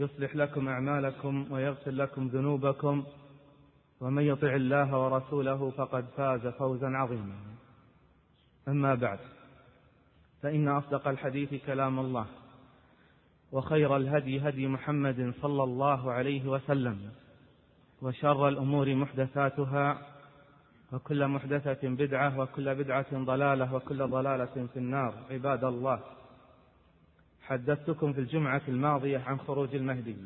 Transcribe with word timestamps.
يصلح 0.00 0.36
لكم 0.36 0.68
أعمالكم 0.68 1.52
ويغفر 1.52 1.90
لكم 1.90 2.26
ذنوبكم 2.26 3.04
ومن 4.00 4.22
يطع 4.22 4.54
الله 4.54 4.98
ورسوله 4.98 5.70
فقد 5.70 6.04
فاز 6.16 6.46
فوزا 6.46 6.86
عظيما. 6.86 7.36
أما 8.68 8.94
بعد 8.94 9.18
فإن 10.42 10.68
أصدق 10.68 11.08
الحديث 11.08 11.66
كلام 11.66 11.98
الله 11.98 12.26
وخير 13.52 13.96
الهدي 13.96 14.48
هدي 14.48 14.66
محمد 14.66 15.34
صلى 15.42 15.62
الله 15.62 16.12
عليه 16.12 16.48
وسلم 16.48 17.10
وشر 18.02 18.48
الأمور 18.48 18.94
محدثاتها 18.94 19.98
وكل 20.92 21.28
محدثة 21.28 21.88
بدعة 21.88 22.38
وكل 22.40 22.74
بدعة 22.74 23.24
ضلالة 23.24 23.74
وكل 23.74 24.06
ضلالة 24.06 24.66
في 24.72 24.76
النار. 24.76 25.14
عباد 25.30 25.64
الله 25.64 26.00
حدثتكم 27.50 28.12
في 28.12 28.20
الجمعة 28.20 28.62
الماضية 28.68 29.18
عن 29.18 29.38
خروج 29.38 29.74
المهدي 29.74 30.16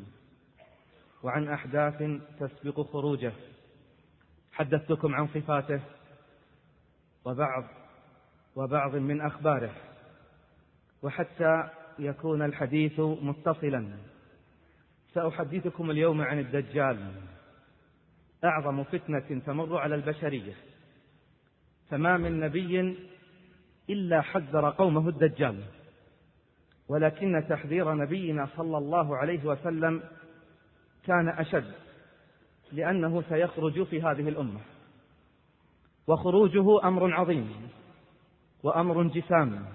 وعن 1.23 1.47
أحداث 1.47 2.03
تسبق 2.39 2.81
خروجه. 2.81 3.31
حدثتكم 4.51 5.15
عن 5.15 5.27
صفاته 5.27 5.81
وبعض 7.25 7.63
وبعض 8.55 8.95
من 8.95 9.21
أخباره. 9.21 9.75
وحتى 11.01 11.69
يكون 11.99 12.41
الحديث 12.41 12.99
متصلا. 12.99 13.97
سأحدثكم 15.13 15.91
اليوم 15.91 16.21
عن 16.21 16.39
الدجال. 16.39 17.11
أعظم 18.43 18.83
فتنة 18.83 19.41
تمر 19.45 19.77
على 19.77 19.95
البشرية. 19.95 20.53
فما 21.89 22.17
من 22.17 22.39
نبي 22.39 22.97
إلا 23.89 24.21
حذر 24.21 24.69
قومه 24.69 25.09
الدجال. 25.09 25.63
ولكن 26.89 27.45
تحذير 27.49 27.93
نبينا 27.93 28.47
صلى 28.57 28.77
الله 28.77 29.17
عليه 29.17 29.45
وسلم 29.45 30.03
كان 31.05 31.29
أشد 31.29 31.71
لأنه 32.71 33.21
سيخرج 33.29 33.83
في 33.83 34.01
هذه 34.01 34.29
الأمة. 34.29 34.59
وخروجه 36.07 36.87
أمر 36.87 37.13
عظيم 37.13 37.51
وأمر 38.63 39.03
جسام. 39.03 39.65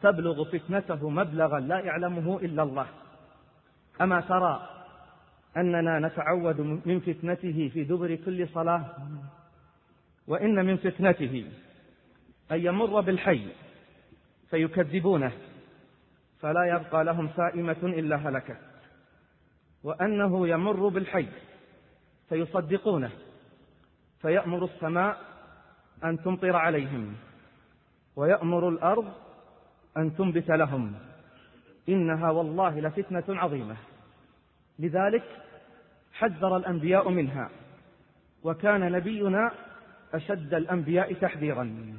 تبلغ 0.00 0.44
فتنته 0.44 1.10
مبلغا 1.10 1.60
لا 1.60 1.78
يعلمه 1.78 2.38
إلا 2.38 2.62
الله. 2.62 2.86
أما 4.00 4.20
ترى 4.20 4.68
أننا 5.56 5.98
نتعود 5.98 6.60
من 6.60 7.00
فتنته 7.00 7.70
في 7.72 7.84
دبر 7.84 8.14
كل 8.14 8.48
صلاة 8.48 8.86
وإن 10.26 10.66
من 10.66 10.76
فتنته 10.76 11.50
أن 12.52 12.60
يمر 12.60 13.00
بالحي 13.00 13.46
فيكذبونه. 14.50 15.32
فلا 16.40 16.64
يبقى 16.64 17.04
لهم 17.04 17.28
سائمة 17.36 17.76
إلا 17.82 18.16
هلكت. 18.16 18.56
وأنه 19.82 20.48
يمر 20.48 20.88
بالحي 20.88 21.26
فيصدقونه 22.28 23.10
فيأمر 24.20 24.64
السماء 24.64 25.18
أن 26.04 26.22
تمطر 26.22 26.56
عليهم 26.56 27.14
ويأمر 28.16 28.68
الأرض 28.68 29.12
أن 29.96 30.16
تنبت 30.16 30.50
لهم. 30.50 30.94
إنها 31.88 32.30
والله 32.30 32.80
لفتنة 32.80 33.24
عظيمة. 33.28 33.76
لذلك 34.78 35.24
حذر 36.12 36.56
الأنبياء 36.56 37.08
منها 37.08 37.50
وكان 38.42 38.92
نبينا 38.92 39.50
أشد 40.14 40.54
الأنبياء 40.54 41.12
تحذيرا. 41.12 41.94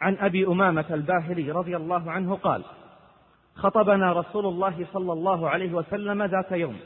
عن 0.00 0.16
أبي 0.16 0.46
أمامة 0.46 0.86
الباهلي 0.90 1.50
رضي 1.50 1.76
الله 1.76 2.10
عنه 2.10 2.34
قال 2.34 2.64
خطبنا 3.56 4.12
رسول 4.12 4.46
الله 4.46 4.86
صلى 4.92 5.12
الله 5.12 5.50
عليه 5.50 5.72
وسلم 5.72 6.22
ذات 6.22 6.52
يوم 6.52 6.76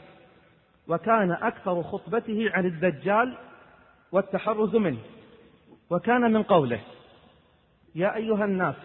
وكان 0.87 1.31
أكثر 1.31 1.83
خطبته 1.83 2.51
عن 2.53 2.65
الدجال 2.65 3.37
والتحرز 4.11 4.75
منه 4.75 4.99
وكان 5.89 6.33
من 6.33 6.43
قوله 6.43 6.79
يا 7.95 8.15
أيها 8.15 8.45
الناس 8.45 8.75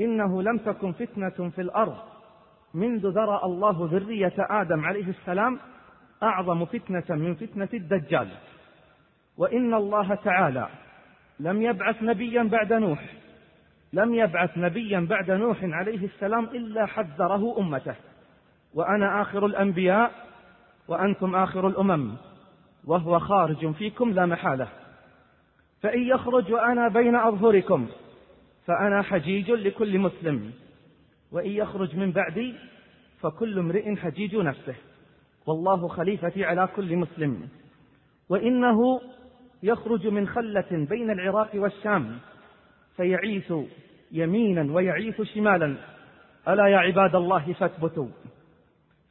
إنه 0.00 0.42
لم 0.42 0.58
تكن 0.58 0.92
فتنة 0.92 1.50
في 1.50 1.60
الأرض 1.60 1.96
منذ 2.74 3.06
ذرأ 3.06 3.46
الله 3.46 3.88
ذرية 3.92 4.34
آدم 4.38 4.84
عليه 4.84 5.08
السلام 5.08 5.58
أعظم 6.22 6.64
فتنة 6.64 7.16
من 7.16 7.34
فتنة 7.34 7.68
الدجال 7.74 8.28
وإن 9.36 9.74
الله 9.74 10.14
تعالى 10.14 10.68
لم 11.40 11.62
يبعث 11.62 12.02
نبيا 12.02 12.42
بعد 12.42 12.72
نوح 12.72 13.19
لم 13.92 14.14
يبعث 14.14 14.58
نبيا 14.58 15.00
بعد 15.00 15.30
نوح 15.30 15.58
عليه 15.62 16.04
السلام 16.04 16.44
إلا 16.44 16.86
حذره 16.86 17.58
أمته. 17.58 17.94
وأنا 18.74 19.22
آخر 19.22 19.46
الأنبياء 19.46 20.12
وأنتم 20.88 21.34
آخر 21.34 21.68
الأمم 21.68 22.16
وهو 22.84 23.18
خارج 23.18 23.70
فيكم 23.70 24.10
لا 24.10 24.26
محالة. 24.26 24.68
فإن 25.82 26.02
يخرج 26.02 26.52
وأنا 26.52 26.88
بين 26.88 27.16
أظهركم 27.16 27.88
فأنا 28.66 29.02
حجيج 29.02 29.50
لكل 29.50 29.98
مسلم. 29.98 30.52
وإن 31.32 31.50
يخرج 31.50 31.96
من 31.96 32.12
بعدي 32.12 32.54
فكل 33.20 33.58
امرئ 33.58 33.96
حجيج 33.96 34.36
نفسه. 34.36 34.74
والله 35.46 35.88
خليفتي 35.88 36.44
على 36.44 36.68
كل 36.76 36.96
مسلم. 36.96 37.48
وإنه 38.28 39.00
يخرج 39.62 40.06
من 40.06 40.28
خلة 40.28 40.86
بين 40.90 41.10
العراق 41.10 41.50
والشام. 41.54 42.18
فيعيث 43.00 43.52
يمينا 44.12 44.72
ويعيث 44.72 45.22
شمالا. 45.22 45.76
ألا 46.48 46.66
يا 46.66 46.78
عباد 46.78 47.14
الله 47.14 47.52
فاثبتوا. 47.52 48.08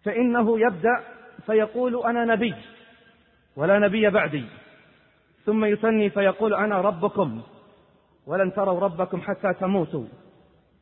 فإنه 0.04 0.60
يبدأ 0.60 1.04
فيقول 1.46 2.06
أنا 2.06 2.26
نبي 2.26 2.56
ولا 3.56 3.80
نبي 3.80 4.10
بعدي. 4.10 4.46
ثم 5.46 5.66
يثني 5.66 6.10
فيقول 6.10 6.54
أنا 6.54 6.82
ربكم 6.82 7.42
ولن 8.28 8.54
تروا 8.54 8.80
ربكم 8.80 9.22
حتى 9.22 9.54
تموتوا. 9.54 10.06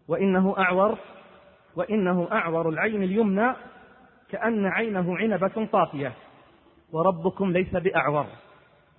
وإنه 0.08 0.56
أعور 0.58 0.98
وإنه 1.76 2.28
أعور 2.32 2.70
العين 2.70 3.04
اليمنى 3.04 3.54
كأن 4.30 4.66
عينه 4.66 5.18
عنبة 5.18 5.68
طافية. 5.72 6.14
وربكم 6.92 7.52
ليس 7.52 7.76
بأعور. 7.76 8.26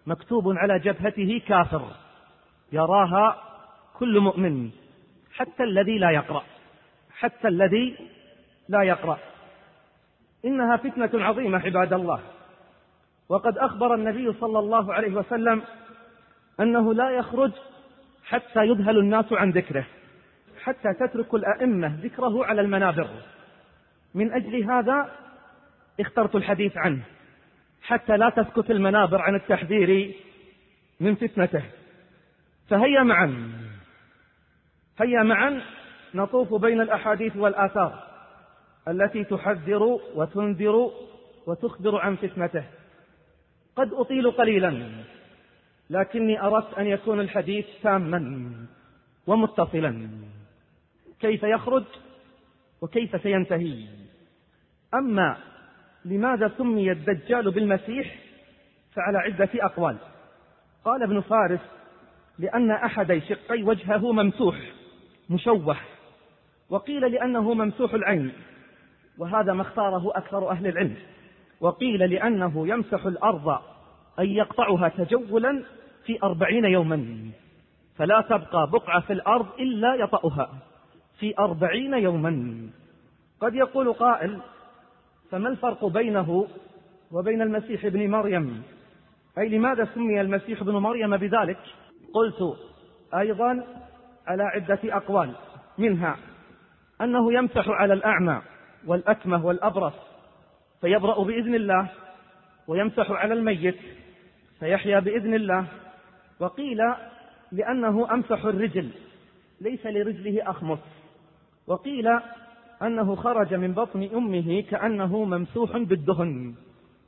مكتوب 0.07 0.49
على 0.49 0.79
جبهته 0.79 1.43
كافر. 1.49 1.83
يراها 2.73 3.48
كل 3.99 4.21
مؤمن 4.21 4.71
حتى 5.33 5.63
الذي 5.63 5.99
لا 5.99 6.11
يقرأ 6.11 6.45
حتى 7.19 7.49
الذي 7.49 7.97
لا 8.69 8.83
يقرأ. 8.83 9.19
إنها 10.45 10.77
فتنة 10.77 11.25
عظيمة 11.25 11.59
عباد 11.59 11.93
الله. 11.93 12.21
وقد 13.29 13.59
أخبر 13.59 13.95
النبي 13.95 14.33
صلى 14.33 14.59
الله 14.59 14.95
عليه 14.95 15.13
وسلم 15.15 15.63
أنه 16.61 16.95
لا 16.95 17.11
يخرج 17.11 17.53
حتى 18.25 18.61
يذهل 18.65 18.99
الناس 18.99 19.33
عن 19.33 19.51
ذكره 19.51 19.87
حتى 20.63 20.95
تترك 21.01 21.35
الأئمة 21.35 21.99
ذكره 22.03 22.45
على 22.45 22.61
المنابر. 22.61 23.09
من 24.15 24.33
أجل 24.33 24.71
هذا 24.71 25.13
اخترت 26.01 26.35
الحديث 26.35 26.77
عنه 26.77 27.03
حتى 27.83 28.17
لا 28.17 28.31
تسكت 28.31 28.71
المنابر 28.71 29.23
عن 29.23 29.35
التحذير 29.35 30.15
من 31.01 31.15
فتنته. 31.15 31.63
فهيا 32.69 33.03
معا. 33.03 33.58
هيا 34.99 35.23
معا 35.23 35.63
نطوف 36.15 36.55
بين 36.55 36.81
الأحاديث 36.81 37.37
والآثار 37.37 38.03
التي 38.89 39.25
تحذر 39.25 39.83
وتنذر 40.15 40.91
وتخبر 41.47 42.01
عن 42.01 42.17
فتنته. 42.17 42.65
قد 43.77 43.93
أطيل 43.93 44.31
قليلا 44.31 44.89
لكني 45.91 46.43
أردت 46.43 46.75
أن 46.75 46.87
يكون 46.87 47.21
الحديث 47.21 47.67
تاما 47.83 48.51
ومتصلا. 49.27 50.09
كيف 51.21 51.43
يخرج 51.43 51.85
وكيف 52.83 53.23
سينتهي؟ 53.23 53.85
أما 54.95 55.37
لماذا 56.05 56.53
سمي 56.59 56.93
الدجال 56.93 57.51
بالمسيح 57.51 58.17
فعلى 58.93 59.19
عدة 59.19 59.51
أقوال. 59.55 59.97
قال 60.85 61.03
ابن 61.03 61.21
فارس 61.21 61.61
لأن 62.39 62.71
أحد 62.71 63.23
شقي 63.29 63.63
وجهه 63.63 64.13
ممسوح. 64.13 64.78
مشوه 65.31 65.77
وقيل 66.71 67.13
لأنه 67.13 67.55
ممسوح 67.55 67.95
العين 67.95 68.33
وهذا 69.19 69.53
ما 69.53 69.63
اختاره 69.63 70.11
أكثر 70.15 70.51
أهل 70.51 70.67
العلم 70.67 70.97
وقيل 71.61 72.11
لأنه 72.11 72.69
يمسح 72.69 73.07
الأرض 73.07 73.59
أي 74.19 74.35
يقطعها 74.35 74.89
تجولا 74.89 75.63
في 76.05 76.19
أربعين 76.23 76.65
يوما 76.65 77.31
فلا 77.97 78.21
تبقى 78.21 78.71
بقعة 78.71 79.01
في 79.01 79.13
الأرض 79.13 79.47
إلا 79.59 79.95
يطأها 79.95 80.51
في 81.19 81.39
أربعين 81.39 81.95
يوما. 81.95 82.61
قد 83.41 83.55
يقول 83.55 83.93
قائل 83.93 84.39
فما 85.31 85.49
الفرق 85.49 85.85
بينه 85.85 86.47
وبين 87.13 87.43
المسيح 87.43 87.85
ابن 87.85 88.11
مريم؟ 88.11 88.63
أي 89.39 89.49
لماذا 89.49 89.89
سمي 89.95 90.21
المسيح 90.21 90.61
ابن 90.61 90.73
مريم 90.73 91.17
بذلك؟ 91.17 91.59
قلت 92.15 92.57
أيضا 93.15 93.65
على 94.29 94.43
عدة 94.43 94.79
أقوال. 94.85 95.35
منها 95.79 96.17
أنه 97.01 97.33
يمسح 97.33 97.69
على 97.69 97.95
الأعمى 97.95 98.43
والأكمه 98.87 99.47
والأبرص 99.47 99.95
فيبرأ 100.81 101.25
بإذن 101.25 101.55
الله 101.55 101.89
ويمسح 102.69 103.11
على 103.11 103.35
الميت 103.35 103.79
فيحيا 104.61 105.01
بإذن 105.01 105.35
الله. 105.35 105.67
وقيل 106.41 106.79
لأنه 107.53 108.13
أمسح 108.15 108.45
الرجل 108.45 108.91
ليس 109.61 109.87
لرجله 109.87 110.51
أخمص. 110.51 110.79
وقيل 111.67 112.07
أنه 112.83 113.15
خرج 113.15 113.55
من 113.55 113.73
بطن 113.73 114.09
أمه 114.15 114.61
كأنه 114.61 115.25
ممسوح 115.25 115.77
بالدهن. 115.77 116.55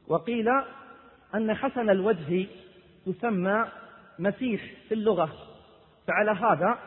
وقيل 0.08 0.48
أن 1.34 1.54
حسن 1.54 1.90
الوجه 1.90 2.46
يسمى 3.06 3.64
مسيح 4.18 4.62
في 4.88 4.94
اللغة. 4.94 5.32
فعلى 6.06 6.30
هذا 6.30 6.78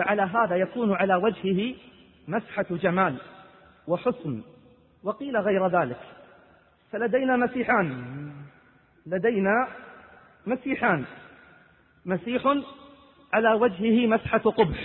فعلى 0.00 0.22
هذا 0.22 0.56
يكون 0.56 0.94
على 0.94 1.14
وجهه 1.14 1.74
مسحة 2.28 2.66
جمال 2.70 3.16
وحسن 3.86 4.42
وقيل 5.02 5.36
غير 5.36 5.66
ذلك. 5.66 6.00
فلدينا 6.92 7.36
مسيحان 7.36 8.04
لدينا 9.06 9.68
مسيحان. 10.46 11.04
مسيح 12.06 12.42
على 13.32 13.52
وجهه 13.52 14.06
مسحة 14.06 14.38
قبح 14.38 14.78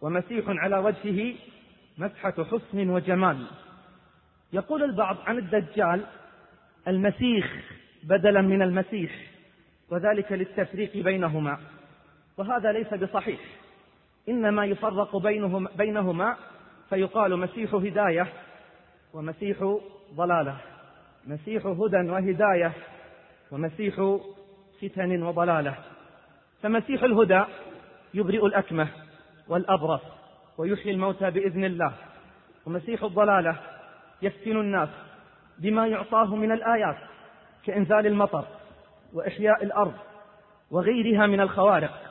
ومسيح 0.00 0.44
على 0.48 0.78
وجهه 0.78 1.34
مسحة 1.98 2.44
حسن 2.44 2.90
وجمال. 2.90 3.46
يقول 4.52 4.82
البعض 4.82 5.16
عن 5.26 5.38
الدجال 5.38 6.04
المسيخ 6.88 7.46
بدلا 8.02 8.40
من 8.40 8.62
المسيح 8.62 9.12
وذلك 9.90 10.32
للتفريق 10.32 10.96
بينهما. 10.96 11.58
وهذا 12.36 12.72
ليس 12.72 12.94
بصحيح. 12.94 13.40
إنما 14.28 14.64
يفرق 14.64 15.16
بينهما, 15.16 15.70
بينهما 15.76 16.36
فيقال 16.90 17.36
مسيح 17.36 17.74
هداية 17.74 18.26
ومسيح 19.14 19.78
ضلالة. 20.14 20.56
مسيح 21.26 21.66
هدى 21.66 22.10
وهداية 22.10 22.72
ومسيح 23.52 24.18
فتن 24.82 25.22
وضلالة. 25.22 25.74
فمسيح 26.62 27.02
الهدى 27.02 27.44
يبرئ 28.14 28.46
الأكمة 28.46 28.88
والأبرص 29.48 30.02
ويحيي 30.58 30.92
الموتى 30.92 31.30
بإذن 31.30 31.64
الله. 31.64 31.92
ومسيح 32.66 33.02
الضلالة 33.02 33.56
يفتن 34.22 34.56
الناس 34.56 34.88
بما 35.58 35.86
يعطاه 35.86 36.36
من 36.36 36.52
الآيات 36.52 36.96
كإنزال 37.66 38.06
المطر 38.06 38.44
وإحياء 39.12 39.64
الأرض 39.64 39.94
وغيرها 40.70 41.26
من 41.26 41.40
الخوارق. 41.40 42.08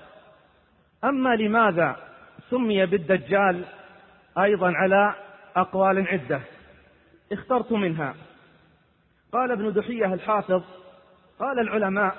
أما 1.03 1.35
لماذا 1.35 2.06
سمي 2.49 2.85
بالدجال 2.85 3.65
أيضا 4.37 4.71
على 4.71 5.15
أقوال 5.55 6.07
عدة. 6.07 6.41
اخترت 7.31 7.71
منها. 7.71 8.15
قال 9.33 9.51
ابن 9.51 9.73
دحية 9.73 10.13
الحافظ 10.13 10.63
قال 11.39 11.59
العلماء 11.59 12.15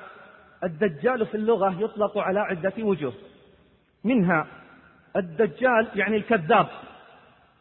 الدجال 0.64 1.26
في 1.26 1.34
اللغة 1.34 1.82
يطلق 1.82 2.18
على 2.18 2.40
عدة 2.40 2.72
وجوه. 2.78 3.12
منها 4.04 4.46
الدجال 5.16 5.88
يعني 5.94 6.16
الكذاب 6.16 6.66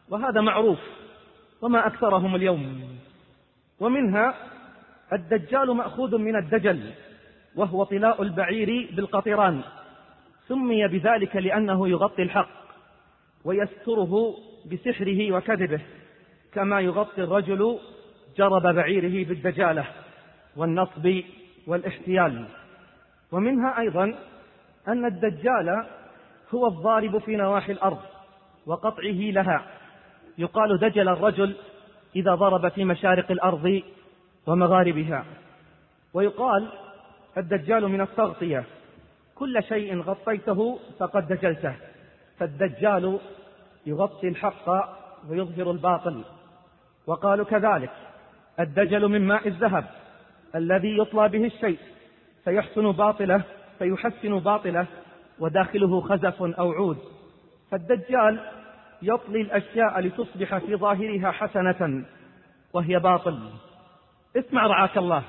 وهذا 0.08 0.40
معروف 0.40 0.78
وما 1.62 1.86
أكثرهم 1.86 2.34
اليوم. 2.34 2.98
ومنها 3.80 4.34
الدجال 5.12 5.70
مأخوذ 5.70 6.18
من 6.18 6.36
الدجل 6.36 6.92
وهو 7.56 7.84
طلاء 7.84 8.22
البعير 8.22 8.90
بالقطران. 8.92 9.62
سمي 10.48 10.88
بذلك 10.88 11.36
لأنه 11.36 11.88
يغطي 11.88 12.22
الحق 12.22 12.58
ويستره 13.44 14.34
بسحره 14.72 15.32
وكذبه 15.32 15.80
كما 16.52 16.80
يغطي 16.80 17.22
الرجل 17.22 17.78
جرب 18.36 18.62
بعيره 18.62 19.28
بالدجالة 19.28 19.86
والنصب 20.56 21.20
والاحتيال. 21.66 22.46
ومنها 23.32 23.78
أيضا 23.78 24.04
أن 24.88 25.04
الدجال 25.04 25.86
هو 26.54 26.66
الضارب 26.66 27.18
في 27.18 27.36
نواحي 27.36 27.72
الأرض 27.72 27.98
وقطعه 28.66 29.30
لها. 29.30 29.66
يقال 30.38 30.78
دجل 30.78 31.08
الرجل 31.08 31.56
إذا 32.16 32.34
ضرب 32.34 32.68
في 32.68 32.84
مشارق 32.84 33.30
الأرض 33.30 33.82
ومغاربها. 34.46 35.24
ويقال 36.14 36.68
الدجال 37.36 37.88
من 37.88 38.00
التغطية. 38.00 38.64
كل 39.38 39.62
شيء 39.62 40.00
غطيته 40.00 40.78
فقد 40.98 41.28
دجلته 41.28 41.74
فالدجال 42.38 43.18
يغطي 43.86 44.28
الحق 44.28 44.68
ويظهر 45.28 45.70
الباطل. 45.70 46.24
وقالوا 47.06 47.44
كذلك 47.44 47.90
الدجل 48.60 49.08
من 49.08 49.26
ماء 49.26 49.48
الذهب 49.48 49.84
الذي 50.54 50.98
يطلى 50.98 51.28
به 51.28 51.44
الشيء 51.46 51.78
فيحسن 52.44 52.92
باطله 52.92 53.42
فيحسن 53.78 54.38
باطله 54.38 54.86
وداخله 55.38 56.00
خزف 56.00 56.42
أو 56.42 56.72
عود. 56.72 56.98
فالدجال 57.70 58.40
يطلي 59.02 59.40
الأشياء 59.40 60.00
لتصبح 60.00 60.58
في 60.58 60.76
ظاهرها 60.76 61.30
حسنة 61.30 62.04
وهي 62.72 62.98
باطل. 62.98 63.50
اسمع 64.36 64.66
رعاك 64.66 64.98
الله 64.98 65.22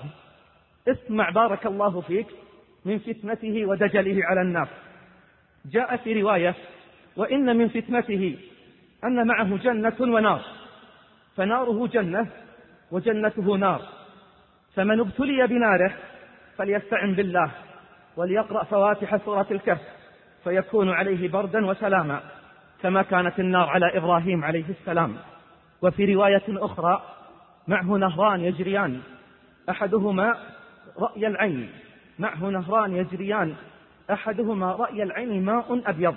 اسمع 0.87 1.29
بارك 1.29 1.65
الله 1.65 2.01
فيك 2.01 2.27
من 2.85 2.99
فتنته 2.99 3.65
ودجله 3.65 4.25
على 4.25 4.41
الناس 4.41 4.67
جاء 5.65 5.97
في 5.97 6.21
رواية 6.21 6.55
وإن 7.17 7.57
من 7.57 7.67
فتنته 7.67 8.37
أن 9.03 9.27
معه 9.27 9.57
جنة 9.57 9.95
ونار. 9.99 10.41
فناره 11.35 11.87
جنة 11.87 12.27
وجنته 12.91 13.57
نار. 13.57 13.81
فمن 14.75 14.99
ابتلي 14.99 15.47
بناره 15.47 15.93
فليستعن 16.57 17.15
بالله 17.15 17.51
وليقرأ 18.17 18.63
فواتح 18.63 19.17
سورة 19.25 19.47
الكهف 19.51 19.81
فيكون 20.43 20.89
عليه 20.89 21.29
بردا 21.29 21.65
وسلاما 21.65 22.21
كما 22.81 23.01
كانت 23.01 23.39
النار 23.39 23.69
على 23.69 23.97
إبراهيم 23.97 24.43
عليه 24.43 24.65
السلام. 24.69 25.17
وفي 25.81 26.13
رواية 26.13 26.43
أخرى 26.47 27.01
معه 27.67 27.85
نهران 27.85 28.39
يجريان 28.39 29.01
أحدهما 29.69 30.37
رأي 30.99 31.27
العين. 31.27 31.69
معه 32.19 32.49
نهران 32.49 32.95
يجريان. 32.95 33.55
أحدهما 34.11 34.71
رأي 34.71 35.03
العين 35.03 35.45
ماء 35.45 35.81
أبيض 35.85 36.15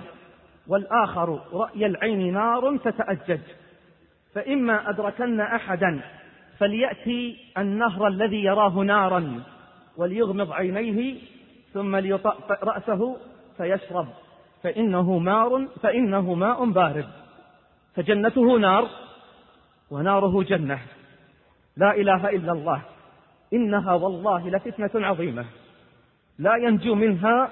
والآخر 0.66 1.40
رأي 1.52 1.86
العين 1.86 2.32
نار 2.32 2.76
تتأجج. 2.76 3.40
فإما 4.34 4.90
أدركن 4.90 5.40
أحدا 5.40 6.00
فليأتي 6.58 7.36
النهر 7.58 8.06
الذي 8.06 8.44
يراه 8.44 8.78
نارا 8.78 9.42
وليغمض 9.96 10.52
عينيه 10.52 11.18
ثم 11.72 11.96
ليطأطئ 11.96 12.64
رأسه 12.64 13.16
فيشرب. 13.56 14.08
فإنه 14.62 15.18
مار 15.18 15.68
فإنه 15.82 16.34
ماء 16.34 16.70
بارد. 16.70 17.08
فجنته 17.94 18.58
نار 18.58 18.88
وناره 19.90 20.42
جنة. 20.42 20.78
لا 21.76 21.94
إله 21.94 22.28
إلا 22.30 22.52
الله. 22.52 22.82
إنها 23.52 23.94
والله 23.94 24.50
لفتنة 24.50 25.06
عظيمة. 25.06 25.44
لا 26.42 26.56
ينجو 26.56 26.94
منها 26.94 27.50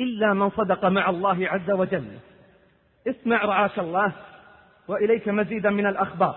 إلا 0.00 0.34
من 0.34 0.50
صدق 0.50 0.84
مع 0.84 1.10
الله 1.10 1.48
عز 1.48 1.70
وجل. 1.70 2.06
اسمع 3.08 3.44
رعاك 3.44 3.78
الله 3.78 4.12
وإليك 4.88 5.28
مزيدا 5.28 5.70
من 5.70 5.86
الأخبار. 5.86 6.36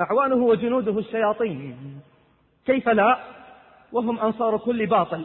أعوانه 0.00 0.34
وجنوده 0.34 0.98
الشياطين. 0.98 2.00
كيف 2.66 2.88
لا؟ 2.88 3.18
وهم 3.92 4.18
أنصار 4.18 4.58
كل 4.58 4.86
باطل 4.86 5.24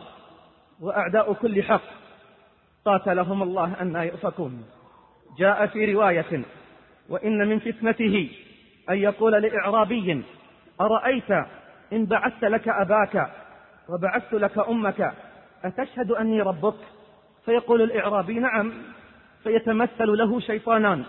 وأعداء 0.81 1.33
كل 1.33 1.63
حق. 1.63 1.81
قاتلهم 2.85 3.43
الله 3.43 3.81
أن 3.81 3.95
يؤفكون. 3.95 4.65
جاء 5.37 5.65
في 5.65 5.93
رواية 5.93 6.43
وإن 7.09 7.47
من 7.47 7.59
فتنته 7.59 8.29
أن 8.89 8.97
يقول 8.97 9.31
لإعرابي 9.31 10.23
أرأيت 10.81 11.31
إن 11.93 12.05
بعثت 12.05 12.43
لك 12.43 12.67
أباك 12.67 13.31
وبعثت 13.89 14.33
لك 14.33 14.57
أمك 14.57 15.13
أتشهد 15.63 16.11
أني 16.11 16.41
ربك؟ 16.41 16.75
فيقول 17.45 17.81
الإعرابي 17.81 18.39
نعم 18.39 18.73
فيتمثل 19.43 20.17
له 20.17 20.39
شيطانان 20.39 21.03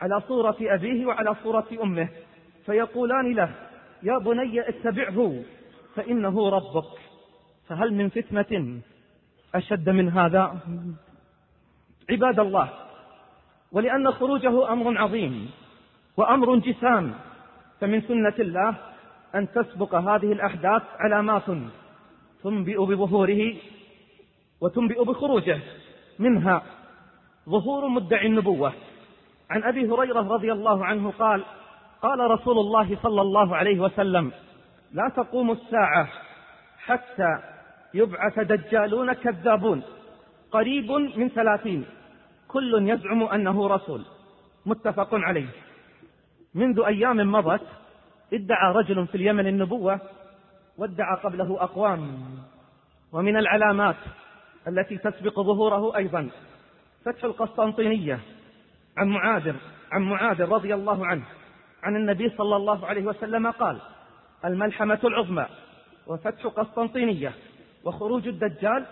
على 0.00 0.20
صورة 0.28 0.56
أبيه 0.60 1.06
وعلى 1.06 1.36
صورة 1.42 1.66
أمه. 1.82 2.08
فيقولان 2.66 3.34
له 3.34 3.54
يا 4.02 4.18
بني 4.18 4.68
اتبعه 4.68 5.42
فإنه 5.94 6.48
ربك. 6.48 6.98
فهل 7.68 7.94
من 7.94 8.08
فتنة 8.08 8.80
أشد 9.54 9.88
من 9.88 10.08
هذا؟ 10.08 10.58
عباد 12.10 12.40
الله 12.40 12.68
ولأن 13.72 14.10
خروجه 14.10 14.72
أمر 14.72 14.98
عظيم 14.98 15.50
وأمر 16.16 16.56
جسام 16.56 17.14
فمن 17.80 18.00
سنة 18.00 18.34
الله 18.38 18.74
أن 19.34 19.52
تسبق 19.52 19.94
هذه 19.94 20.32
الأحداث 20.32 20.82
علامات 20.98 21.42
تنبئ 22.42 22.78
بظهوره 22.84 23.54
وتنبئ 24.62 25.04
بخروجه 25.04 25.60
منها. 26.18 26.62
ظهور 27.48 27.88
مدعي 27.88 28.26
النبوة. 28.26 28.72
عن 29.50 29.62
أبي 29.62 29.90
هريرة 29.90 30.20
رضي 30.20 30.52
الله 30.52 30.84
عنه 30.84 31.10
قال 31.10 31.44
قال 32.02 32.30
رسول 32.30 32.58
الله 32.58 32.98
صلى 33.02 33.20
الله 33.20 33.56
عليه 33.56 33.80
وسلم 33.80 34.32
لا 34.92 35.08
تقوم 35.16 35.50
الساعة 35.50 36.08
حتى 36.78 37.38
يبعث 37.94 38.38
دجالون 38.38 39.12
كذابون. 39.12 39.82
قريب 40.52 40.90
من 40.92 41.28
ثلاثين. 41.28 41.84
كل 42.48 42.88
يزعم 42.88 43.22
أنه 43.22 43.68
رسول. 43.68 44.02
متفق 44.66 45.08
عليه. 45.12 45.48
منذ 46.54 46.80
أيام 46.86 47.32
مضت 47.32 47.66
ادعى 48.32 48.72
رجل 48.72 49.06
في 49.06 49.14
اليمن 49.14 49.46
النبوة 49.46 50.00
وادعى 50.78 51.16
قبله 51.24 51.62
أقوام. 51.62 52.00
ومن 53.12 53.36
العلامات 53.36 53.96
التي 54.68 54.98
تسبق 54.98 55.40
ظهوره 55.40 55.96
أيضا. 55.96 56.30
فتح 57.04 57.24
القسطنطينية 57.24 58.20
عن 58.96 59.08
معاذ 59.08 59.54
عن 59.92 60.02
معاذ 60.02 60.42
رضي 60.42 60.74
الله 60.74 61.06
عنه 61.06 61.22
عن 61.82 61.96
النبي 61.96 62.30
صلى 62.30 62.56
الله 62.56 62.86
عليه 62.86 63.02
وسلم 63.02 63.50
قال 63.50 63.78
الملحمة 64.44 64.98
العظمى. 65.04 65.46
وفتح 66.06 66.46
قسطنطينية. 66.46 67.32
وخروج 67.84 68.28
الدجال 68.28 68.86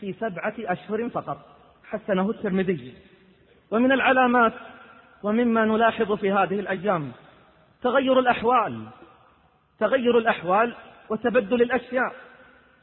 في 0.00 0.12
سبعة 0.12 0.54
أشهر 0.58 1.08
فقط. 1.08 1.38
حسنه 1.84 2.30
الترمذي. 2.30 2.94
ومن 3.70 3.92
العلامات 3.92 4.52
ومما 5.22 5.64
نلاحظ 5.64 6.12
في 6.12 6.32
هذه 6.32 6.60
الأيام 6.60 7.12
تغير 7.82 8.18
الأحوال 8.18 8.86
تغير 9.78 10.18
الأحوال 10.18 10.74
وتبدل 11.10 11.62
الأشياء. 11.62 12.14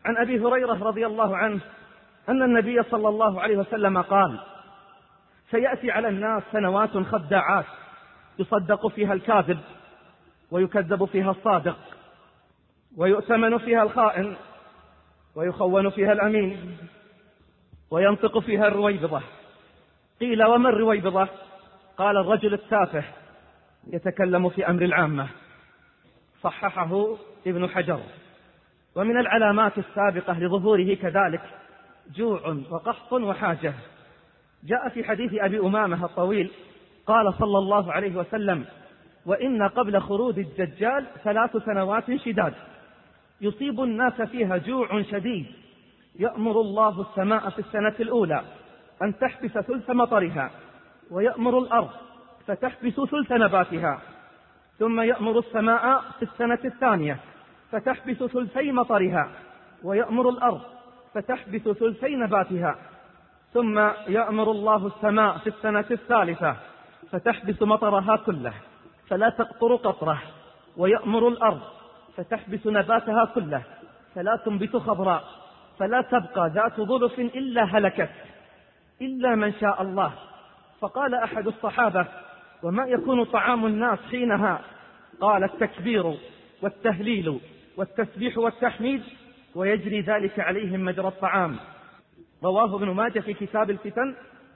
عن 0.06 0.18
أبي 0.18 0.40
هريرة 0.40 0.84
رضي 0.84 1.06
الله 1.06 1.38
عنه 1.38 1.60
أن 2.30 2.44
النبي 2.44 2.84
صلى 2.84 3.10
الله 3.10 3.42
عليه 3.42 3.58
وسلم 3.58 4.02
قال 4.02 4.40
سيأتي 5.52 5.92
على 5.92 6.08
الناس 6.08 6.44
سنوات 6.52 6.98
خداعات 6.98 7.66
يصدق 8.40 8.88
فيها 8.88 9.14
الكاذب 9.14 9.60
ويكذب 10.52 11.06
فيها 11.06 11.32
الصادق 11.32 11.78
ويؤتمن 12.98 13.58
فيها 13.58 13.84
الخائن 13.84 14.36
ويخون 15.36 15.90
فيها 15.90 16.12
الأمين 16.12 16.78
وينطق 17.92 18.40
فيها 18.40 18.68
الرويبضة. 18.68 19.22
قيل 20.22 20.44
وما 20.44 20.70
الرويبضة؟ 20.70 21.28
قال 21.98 22.18
الرجل 22.18 22.54
التافه 22.54 23.04
يتكلم 23.88 24.50
في 24.50 24.68
أمر 24.68 24.82
العامة. 24.82 25.28
صححه 26.42 27.18
ابن 27.48 27.70
حجر. 27.70 28.00
ومن 28.96 29.18
العلامات 29.18 29.78
السابقة 29.78 30.40
لظهوره 30.40 30.94
كذلك 30.94 31.42
جوع 32.16 32.58
وقحط 32.70 33.14
وحاجة. 33.14 33.74
جاء 34.64 34.90
في 34.90 35.04
حديث 35.04 35.34
أبي 35.34 35.60
أمامة 35.60 36.06
الطويل 36.06 36.52
قال 37.08 37.34
صلى 37.34 37.58
الله 37.58 37.94
عليه 37.94 38.16
وسلم 38.16 38.66
وإن 39.26 39.64
قبل 39.64 40.02
خروج 40.02 40.40
الدجال 40.40 41.06
ثلاث 41.24 41.58
سنوات 41.58 42.16
شداد. 42.16 42.54
يصيب 43.42 43.82
الناس 43.82 44.22
فيها 44.22 44.58
جوع 44.58 45.02
شديد. 45.02 45.46
يأمر 46.20 46.62
الله 46.62 47.02
السماء 47.02 47.50
في 47.50 47.60
السنة 47.60 47.96
الأولى 48.00 48.44
أن 49.02 49.18
تحبس 49.20 49.52
ثلث 49.52 49.90
مطرها 49.90 50.52
ويأمر 51.12 51.60
الأرض 51.60 51.90
فتحبس 52.48 52.94
ثلث 52.94 53.32
نباتها 53.32 54.02
ثم 54.80 55.02
يأمر 55.02 55.40
السماء 55.40 56.02
في 56.20 56.26
السنة 56.26 56.60
الثانية 56.66 57.20
فتحبس 57.72 58.18
ثلثي 58.18 58.72
مطرها 58.72 59.32
ويأمر 59.84 60.30
الأرض 60.30 60.62
فتحبس 61.14 61.62
ثلثي 61.62 62.16
نباتها 62.16 62.76
ثم 63.54 63.80
يأمر 64.08 64.52
الله 64.52 64.88
السماء 64.88 65.38
في 65.38 65.48
السنة 65.48 65.86
الثالثة 65.92 66.56
فتحبس 67.12 67.62
مطرها 67.62 68.16
كله 68.16 68.54
فلا 69.10 69.30
تقطر 69.30 69.76
قطرة 69.76 70.22
ويأمر 70.78 71.28
الأرض 71.28 71.62
فتحبس 72.18 72.68
نباتها 72.68 73.26
كله 73.36 73.64
فلا 74.16 74.36
تنبت 74.46 74.76
خضراء 74.76 75.24
فلا 75.80 76.02
تبقى 76.02 76.50
ذات 76.50 76.82
ظلف 76.82 77.20
إلا 77.20 77.64
هلكت 77.64 78.10
إلا 79.02 79.36
من 79.36 79.54
شاء 79.54 79.82
الله. 79.82 80.12
فقال 80.82 81.16
أحد 81.16 81.48
الصحابة 81.48 82.06
وما 82.64 82.86
يكون 82.86 83.24
طعام 83.24 83.66
الناس 83.66 84.00
حينها؟ 84.12 84.62
قال 85.22 85.44
التكبير 85.44 86.14
والتهليل 86.62 87.40
والتسبيح 87.78 88.38
والتحميد 88.38 89.04
ويجري 89.56 90.02
ذلك 90.02 90.40
عليهم 90.40 90.86
مجرى 90.86 91.08
الطعام. 91.08 91.56
رواه 92.44 92.76
ابن 92.76 92.90
ماجه 92.90 93.20
في 93.20 93.34
كتاب 93.34 93.70
الفتن 93.70 94.16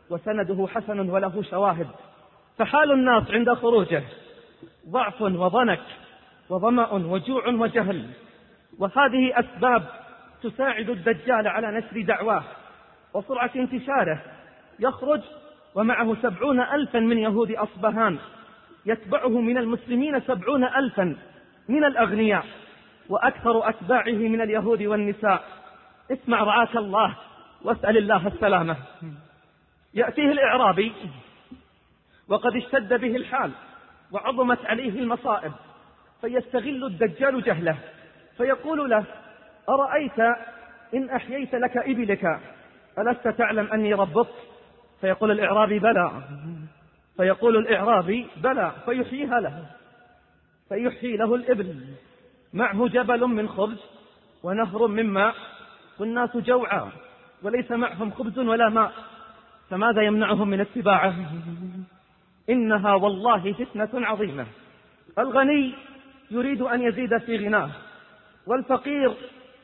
وسنده 0.10 0.68
حسن 0.68 1.10
وله 1.10 1.44
شواهد. 1.44 1.88
فحال 2.58 2.92
الناس 2.92 3.32
عند 3.32 3.54
خروجه 3.54 4.04
ضعف 4.90 5.22
وضنك 5.22 5.82
وظمأ 6.50 6.94
وجوع 6.94 7.48
وجهل. 7.48 8.06
وهذه 8.80 9.40
أسباب 9.40 9.84
تساعد 10.44 10.90
الدجال 10.90 11.48
على 11.48 11.72
نشر 11.72 12.02
دعواه. 12.02 12.44
وسرعة 13.14 13.52
انتشاره. 13.56 14.22
يخرج 14.80 15.22
ومعه 15.76 16.16
سبعون 16.22 16.60
ألفا 16.60 17.00
من 17.00 17.18
يهود 17.18 17.52
أصبهان. 17.52 18.18
يتبعه 18.86 19.42
من 19.42 19.58
المسلمين 19.58 20.20
سبعون 20.20 20.64
ألفا 20.64 21.16
من 21.70 21.86
الأغنياء. 21.86 22.46
وأكثر 23.10 23.70
أتباعه 23.70 24.12
من 24.12 24.42
اليهود 24.42 24.84
والنساء. 24.84 25.44
اسمع 26.12 26.44
رعاك 26.44 26.78
الله 26.78 27.18
واسأل 27.64 27.98
الله 27.98 28.28
السلامة. 28.28 28.78
يأتيه 29.94 30.32
الإعرابي 30.32 30.94
وقد 32.28 32.56
اشتد 32.56 32.94
به 32.94 33.16
الحال 33.16 33.52
وعظمت 34.12 34.66
عليه 34.66 35.00
المصائب 35.00 35.52
فيستغل 36.22 36.86
الدجال 36.86 37.44
جهله 37.44 37.78
فيقول 38.38 38.90
له 38.90 39.06
أرأيت 39.70 40.20
إن 40.94 41.10
أحييت 41.10 41.56
لك 41.56 41.78
إبلك 41.78 42.40
ألست 43.00 43.28
تعلم 43.28 43.74
أني 43.74 43.94
ربك؟ 43.94 44.28
فيقول 45.02 45.32
الإعرابي 45.32 45.80
بلى. 45.80 46.12
فيقول 47.18 47.58
الإعرابي 47.58 48.28
بلى. 48.38 48.72
فيحييها 48.86 49.40
له 49.40 49.66
فيحيي 50.70 51.18
له 51.18 51.36
الإبل. 51.36 51.86
معه 52.58 52.88
جبل 52.88 53.26
من 53.26 53.50
خبز 53.50 53.78
ونهر 54.44 54.88
من 54.88 55.06
ماء 55.06 55.36
والناس 56.00 56.38
جوعى 56.38 56.88
وليس 57.44 57.72
معهم 57.72 58.12
خبز 58.12 58.40
ولا 58.40 58.70
ماء 58.70 58.92
فماذا 59.70 60.02
يمنعهم 60.02 60.48
من 60.48 60.60
اتباعه 60.60 61.16
إنها 62.50 62.94
والله 62.94 63.54
فتنة 63.54 63.90
عظيمة. 63.94 64.46
الغني 65.20 65.74
يريد 66.32 66.62
أن 66.62 66.82
يزيد 66.82 67.18
في 67.18 67.38
غناه 67.38 67.70
والفقير 68.48 69.14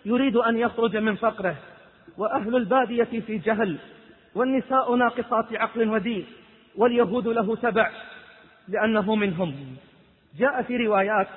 يريد 0.06 0.36
أن 0.36 0.58
يخرج 0.58 0.98
من 0.98 1.16
فقره 1.16 1.56
وأهل 2.18 2.56
البادية 2.56 3.04
في 3.20 3.38
جهل 3.38 3.78
والنساء 4.36 4.96
ناقصات 4.96 5.54
عقل 5.54 5.90
ودين 5.90 6.26
واليهود 6.76 7.28
له 7.28 7.56
تبع 7.56 7.92
لأنه 8.68 9.16
منهم. 9.16 9.76
جاء 10.38 10.62
في 10.62 10.78
روايات 10.78 11.28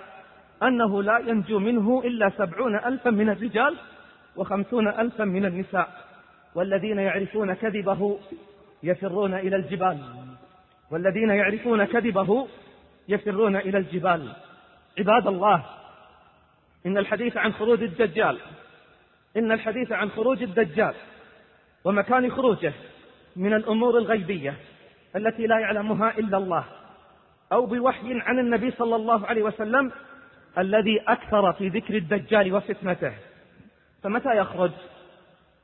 أنه 0.63 1.03
لا 1.03 1.19
ينجو 1.19 1.59
منه 1.59 2.03
إلا 2.05 2.31
سبعون 2.39 2.77
ألفا 2.77 3.11
من 3.11 3.29
الرجال 3.29 3.77
وخمسون 4.37 4.89
ألفا 4.89 5.25
من 5.25 5.45
النساء 5.45 5.89
والذين 6.55 6.99
يعرفون 6.99 7.55
كذبه 7.55 8.19
يفرون 8.83 9.35
إلى 9.35 9.57
الجبال. 9.57 9.99
والذين 10.91 11.31
يعرفون 11.31 11.85
كذبه 11.85 12.49
يفرون 13.09 13.57
إلى 13.57 13.79
الجبال. 13.79 14.33
عباد 14.99 15.27
الله 15.27 15.65
إن 16.87 16.99
الحديث 16.99 17.37
عن 17.37 17.53
خروج 17.53 17.83
الدجال 17.83 18.39
إن 19.37 19.53
الحديث 19.53 19.93
عن 19.93 20.11
خروج 20.11 20.43
الدجال 20.43 20.95
ومكان 21.85 22.31
خروجه 22.31 22.73
من 23.37 23.55
الأمور 23.55 23.99
الغيبية 23.99 24.55
التي 25.17 25.47
لا 25.47 25.59
يعلمها 25.59 26.19
إلا 26.19 26.37
الله 26.39 26.65
أو 27.53 27.67
بوحي 27.67 28.21
عن 28.21 28.39
النبي 28.39 28.71
صلى 28.71 28.97
الله 28.97 29.27
عليه 29.27 29.43
وسلم 29.43 29.93
الذي 30.59 31.01
أكثر 31.09 31.53
في 31.53 31.69
ذكر 31.69 31.97
الدجال 31.97 32.53
وفتنته. 32.53 33.13
فمتى 34.03 34.37
يخرج؟ 34.37 34.71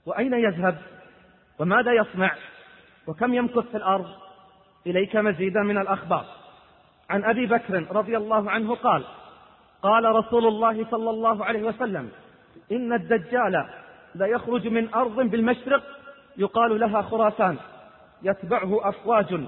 وأين 0.07 0.33
يذهب؟ 0.33 0.79
وماذا 1.59 1.93
يصنع؟ 1.93 2.35
وكم 3.07 3.35
يمكث 3.35 3.71
في 3.71 3.77
الأرض؟ 3.77 4.07
إليك 4.87 5.17
مزيدا 5.17 5.61
من 5.61 5.79
الأخبار. 5.79 6.25
عن 7.11 7.25
أبي 7.25 7.47
بكر 7.47 7.87
رضي 7.91 8.17
الله 8.17 8.51
عنه 8.51 8.75
قال 8.75 9.05
قال 9.83 10.05
رسول 10.05 10.47
الله 10.47 10.87
صلى 10.91 11.11
الله 11.11 11.45
عليه 11.45 11.63
وسلم 11.63 12.11
إن 12.73 12.93
الدجال 12.93 13.67
ليخرج 14.15 14.69
من 14.69 14.95
أرض 14.95 15.21
بالمشرق 15.21 15.83
يقال 16.37 16.81
لها 16.81 17.03
خراسان 17.03 17.57
يتبعه 18.23 18.89
أفواج 18.89 19.41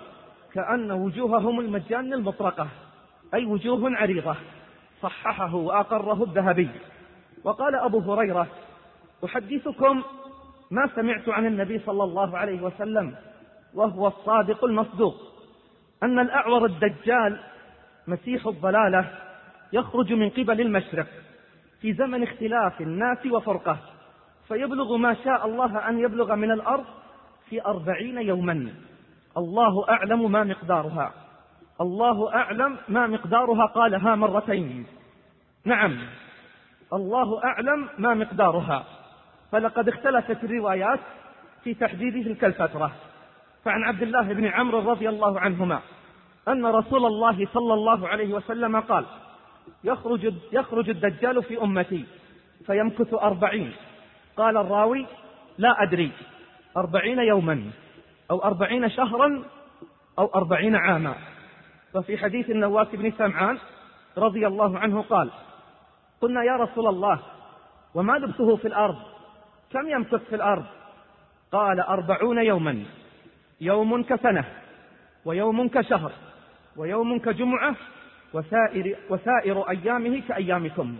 كأن 0.52 0.92
وجوههم 0.92 1.60
المجان 1.60 2.12
المطرقة 2.12 2.68
أي 3.34 3.44
وجوه 3.44 3.96
عريضة. 3.96 4.36
صححه 5.04 5.54
وأقره 5.54 6.22
الذهبي. 6.22 6.70
وقال 7.44 7.74
أبو 7.74 7.98
هريرة 7.98 8.46
أحدثكم 9.24 10.02
ما 10.70 10.88
سمعت 10.94 11.28
عن 11.28 11.46
النبي 11.46 11.78
صلى 11.78 12.04
الله 12.04 12.38
عليه 12.38 12.62
وسلم 12.62 13.14
وهو 13.74 14.06
الصادق 14.06 14.64
المصدوق 14.64 15.14
أن 16.02 16.18
الأعور 16.18 16.64
الدجال 16.64 17.40
مسيح 18.06 18.46
الضلالة 18.46 19.10
يخرج 19.72 20.12
من 20.12 20.30
قبل 20.30 20.60
المشرق 20.60 21.06
في 21.80 21.92
زمن 21.92 22.22
اختلاف 22.22 22.80
الناس 22.80 23.26
وفرقه 23.26 23.78
فيبلغ 24.48 24.96
ما 24.96 25.14
شاء 25.24 25.46
الله 25.46 25.88
أن 25.88 25.98
يبلغ 25.98 26.34
من 26.34 26.50
الأرض 26.50 26.84
في 27.48 27.64
أربعين 27.66 28.18
يوما. 28.18 28.68
الله 29.36 29.88
أعلم 29.88 30.32
ما 30.32 30.44
مقدارها. 30.44 31.12
الله 31.80 32.34
أعلم 32.34 32.76
ما 32.88 33.06
مقدارها 33.06 33.66
قالها 33.66 34.14
مرتين. 34.14 34.86
نعم. 35.64 35.98
الله 36.92 37.44
أعلم 37.44 37.88
ما 37.98 38.14
مقدارها. 38.14 38.84
فلقد 39.52 39.88
اختلفت 39.88 40.44
الروايات 40.44 41.00
في 41.64 41.74
تحديد 41.74 42.24
تلك 42.24 42.44
الفترة. 42.44 42.92
فعن 43.64 43.82
عبد 43.82 44.02
الله 44.02 44.22
بن 44.22 44.46
عمرو 44.46 44.90
رضي 44.90 45.08
الله 45.08 45.40
عنهما 45.40 45.80
أن 46.48 46.66
رسول 46.66 47.06
الله 47.06 47.46
صلى 47.52 47.74
الله 47.74 48.08
عليه 48.08 48.34
وسلم 48.34 48.80
قال 48.80 49.04
يخرج, 49.84 50.34
يخرج 50.52 50.90
الدجال 50.90 51.42
في 51.42 51.62
أمتي 51.62 52.04
فيمكث 52.66 53.14
أربعين. 53.14 53.72
قال 54.36 54.56
الراوي 54.56 55.06
لا 55.58 55.82
أدري. 55.82 56.12
أربعين 56.76 57.18
يوما 57.18 57.70
أو 58.30 58.44
أربعين 58.44 58.90
شهرا 58.90 59.44
أو 60.18 60.26
أربعين 60.34 60.76
عاما. 60.76 61.14
وفي 61.94 62.18
حديث 62.18 62.50
النواس 62.50 62.88
بن 62.92 63.12
سمعان 63.18 63.58
رضي 64.18 64.46
الله 64.46 64.78
عنه 64.78 65.02
قال 65.02 65.30
قلنا 66.24 66.44
يا 66.44 66.56
رسول 66.56 66.86
الله 66.86 67.18
وما 67.94 68.12
لبثه 68.12 68.56
في 68.56 68.68
الأرض؟ 68.68 68.96
كم 69.72 69.88
يمكث 69.88 70.28
في 70.28 70.34
الأرض؟ 70.34 70.64
قال 71.52 71.80
أربعون 71.80 72.38
يوما 72.38 72.84
يوم 73.60 74.02
كسنة 74.02 74.44
ويوم 75.24 75.68
كشهر 75.68 76.12
ويوم 76.76 77.18
كجمعة 77.18 77.76
وسائر, 78.34 78.96
وسائر 79.10 79.70
أيامه 79.70 80.22
كأيامكم 80.28 80.96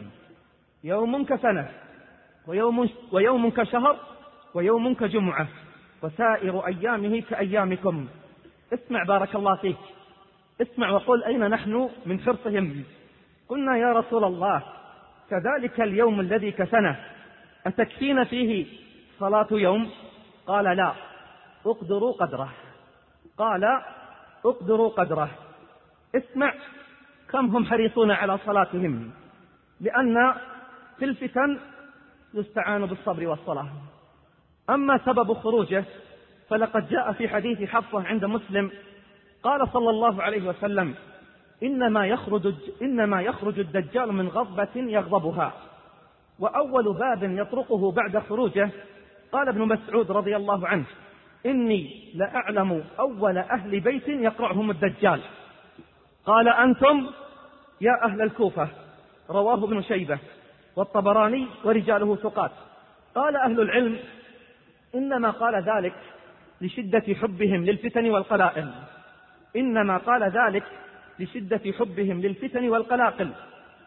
يوم 0.85 1.25
كسنة 1.25 1.69
ويوم, 2.47 2.89
ويوم 3.13 3.51
كشهر 3.51 3.97
ويوم 4.55 4.95
كجمعة 4.95 5.49
وسائر 6.03 6.67
أيامه 6.67 7.21
كأيامكم 7.21 8.07
اسمع 8.73 9.03
بارك 9.03 9.35
الله 9.35 9.57
فيك. 9.57 9.77
اسمع 10.61 10.91
وقل 10.91 11.25
أين 11.25 11.49
نحن 11.49 11.91
من 12.07 12.21
حرصهم 12.21 12.85
قلنا 13.49 13.77
يا 13.77 13.93
رسول 13.93 14.25
الله 14.25 14.63
كذلك 15.31 15.81
اليوم 15.81 16.21
الذي 16.21 16.53
كسنه. 16.53 16.97
أتكفين 17.67 18.25
فيه 18.25 18.67
صلاة 19.19 19.47
يوم؟ 19.51 19.91
قال 20.47 20.77
لا. 20.77 20.93
اقدروا 21.67 22.13
قدره. 22.13 22.53
قال 23.39 23.65
اقدروا 24.45 24.89
قدره. 24.89 25.31
اسمع 26.15 26.55
كم 27.31 27.57
هم 27.57 27.65
حريصون 27.65 28.11
على 28.11 28.39
صلاتهم؟ 28.39 29.11
لأن 29.81 30.35
في 30.99 31.05
الفتن 31.05 31.59
يستعان 32.35 32.87
بالصبر 32.87 33.27
والصلاة. 33.27 33.69
أما 34.71 34.99
سبب 34.99 35.33
خروجه 35.33 35.85
فلقد 36.49 36.89
جاء 36.89 37.13
في 37.13 37.29
حديث 37.29 37.71
حفصة 37.71 38.07
عند 38.07 38.25
مسلم 38.25 38.71
قال 39.43 39.69
صلى 39.73 39.91
الله 39.91 40.23
عليه 40.23 40.49
وسلم 40.49 40.95
إنما 41.63 42.07
يخرج 42.07 42.55
إنما 42.83 43.23
يخرج 43.23 43.59
الدجال 43.59 44.13
من 44.13 44.29
غضبة 44.29 44.77
يغضبها. 44.77 45.53
وأول 46.39 46.99
باب 46.99 47.23
يطرقه 47.23 47.93
بعد 47.93 48.19
خروجه. 48.19 48.71
قال 49.33 49.49
ابن 49.49 49.61
مسعود 49.61 50.11
رضي 50.11 50.37
الله 50.37 50.69
عنه 50.69 50.85
إني 51.47 52.13
لأعلم 52.15 52.85
أول 52.99 53.39
أهل 53.39 53.81
بيت 53.81 54.09
يقرعهم 54.09 54.71
الدجال. 54.71 55.21
قال 56.27 56.49
أنتم 56.49 57.07
يا 57.81 58.05
أهل 58.05 58.23
الكوفة 58.23 58.69
رواه 59.31 59.65
ابن 59.65 59.83
شيبة 59.83 60.19
والطبراني 60.77 61.47
ورجاله 61.65 62.17
ثقات. 62.17 62.51
قال 63.15 63.37
أهل 63.37 63.61
العلم 63.61 63.99
إنما 64.95 65.31
قال 65.31 65.63
ذلك 65.63 65.95
لشدة 66.61 67.15
حبهم 67.15 67.65
للفتن 67.65 68.11
والقلائل. 68.11 68.71
إنما 69.57 69.97
قال 69.97 70.23
ذلك 70.23 70.65
لشدة 71.19 71.73
حبهم 71.79 72.21
للفتن 72.21 72.69
والقلاقل 72.69 73.31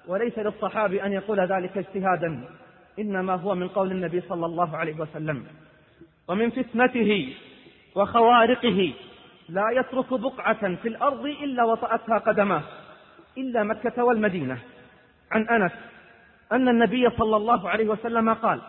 وليس 0.07 0.39
للصحابي 0.39 1.03
أن 1.03 1.13
يقول 1.13 1.39
ذلك 1.39 1.77
اجتهادا. 1.77 2.39
إنما 2.99 3.35
هو 3.35 3.55
من 3.55 3.67
قول 3.67 3.91
النبي 3.91 4.21
صلى 4.21 4.45
الله 4.45 4.77
عليه 4.77 4.95
وسلم. 4.95 5.45
ومن 6.27 6.49
فتنته 6.49 7.33
وخوارقه 7.95 8.93
لا 9.49 9.69
يترك 9.71 10.13
بقعة 10.13 10.75
في 10.75 10.87
الأرض 10.87 11.25
إلا 11.25 11.63
وطأتها 11.63 12.17
قدماه. 12.17 12.63
إلا 13.37 13.63
مكة 13.63 14.03
والمدينة. 14.03 14.57
عن 15.31 15.47
أنس 15.47 15.71
أن 16.51 16.67
النبي 16.67 17.09
صلى 17.09 17.35
الله 17.35 17.69
عليه 17.69 17.87
وسلم 17.87 18.33
قال 18.33 18.61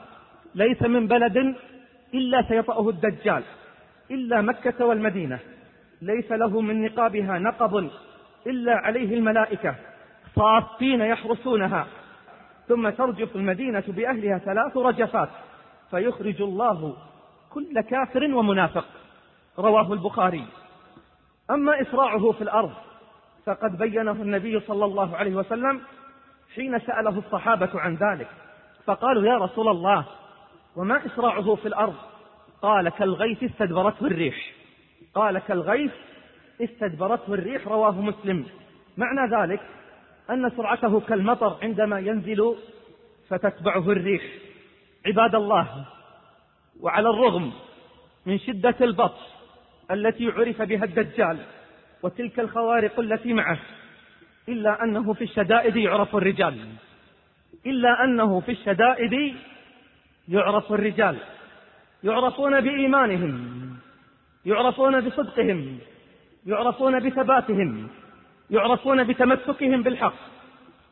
ليس 0.54 0.82
من 0.82 1.06
بلد 1.06 1.54
إلا 2.14 2.42
سيطأه 2.48 2.88
الدجال. 2.88 3.42
إلا 4.10 4.42
مكة 4.42 4.86
والمدينة. 4.86 5.38
ليس 6.02 6.32
له 6.32 6.60
من 6.60 6.82
نقابها 6.84 7.38
نقب 7.38 7.90
إلا 8.48 8.76
عليه 8.76 9.14
الملائكة 9.14 9.74
صافين 10.36 11.00
يحرسونها. 11.00 11.86
ثم 12.68 12.90
ترجف 12.90 13.36
المدينة 13.36 13.84
بأهلها 13.88 14.38
ثلاث 14.38 14.76
رجفات 14.76 15.28
فيخرج 15.90 16.42
الله 16.42 16.96
كل 17.50 17.80
كافر 17.80 18.34
ومنافق. 18.34 18.84
رواه 19.58 19.92
البخاري. 19.92 20.44
أما 21.50 21.82
إسراعه 21.82 22.32
في 22.32 22.42
الأرض 22.42 22.72
فقد 23.46 23.78
بينه 23.78 24.12
النبي 24.12 24.60
صلى 24.60 24.84
الله 24.84 25.16
عليه 25.16 25.34
وسلم 25.34 25.80
حين 26.54 26.78
سأله 26.78 27.18
الصحابة 27.18 27.70
عن 27.74 27.94
ذلك 27.94 28.28
فقالوا 28.84 29.22
يا 29.26 29.38
رسول 29.38 29.68
الله 29.68 30.04
وما 30.76 31.06
إسراعه 31.06 31.54
في 31.54 31.68
الأرض؟ 31.68 31.94
قال 32.62 32.88
كالغيث 32.88 33.42
استدبرته 33.42 34.06
الريح. 34.06 34.52
قال 35.14 35.38
كالغيث 35.38 35.92
استدبرته 36.60 37.34
الريح 37.34 37.68
رواه 37.68 38.00
مسلم. 38.00 38.46
معنى 38.96 39.36
ذلك 39.36 39.60
أن 40.30 40.50
سرعته 40.56 41.00
كالمطر 41.00 41.58
عندما 41.62 41.98
ينزل 41.98 42.56
فتتبعه 43.28 43.90
الريح. 43.90 44.22
عباد 45.06 45.34
الله 45.34 45.86
وعلى 46.80 47.10
الرغم 47.10 47.52
من 48.26 48.38
شدة 48.38 48.74
البطش 48.80 49.20
التي 49.90 50.26
عرف 50.26 50.62
بها 50.62 50.84
الدجال 50.84 51.38
وتلك 52.02 52.40
الخوارق 52.40 53.00
التي 53.00 53.32
معه 53.32 53.58
إلا 54.48 54.84
أنه 54.84 55.12
في 55.12 55.24
الشدائد 55.24 55.76
يعرف 55.76 56.16
الرجال. 56.16 56.68
إلا 57.66 58.04
أنه 58.04 58.40
في 58.40 58.52
الشدائد 58.52 59.34
يعرف 60.28 60.72
الرجال. 60.72 61.16
يعرفون 62.04 62.60
بإيمانهم 62.60 63.58
يعرفون 64.46 65.00
بصدقهم. 65.00 65.78
يعرفون 66.46 67.08
بثباتهم 67.08 67.88
يعرفون 68.50 69.04
بتمسكهم 69.04 69.82
بالحق. 69.82 70.14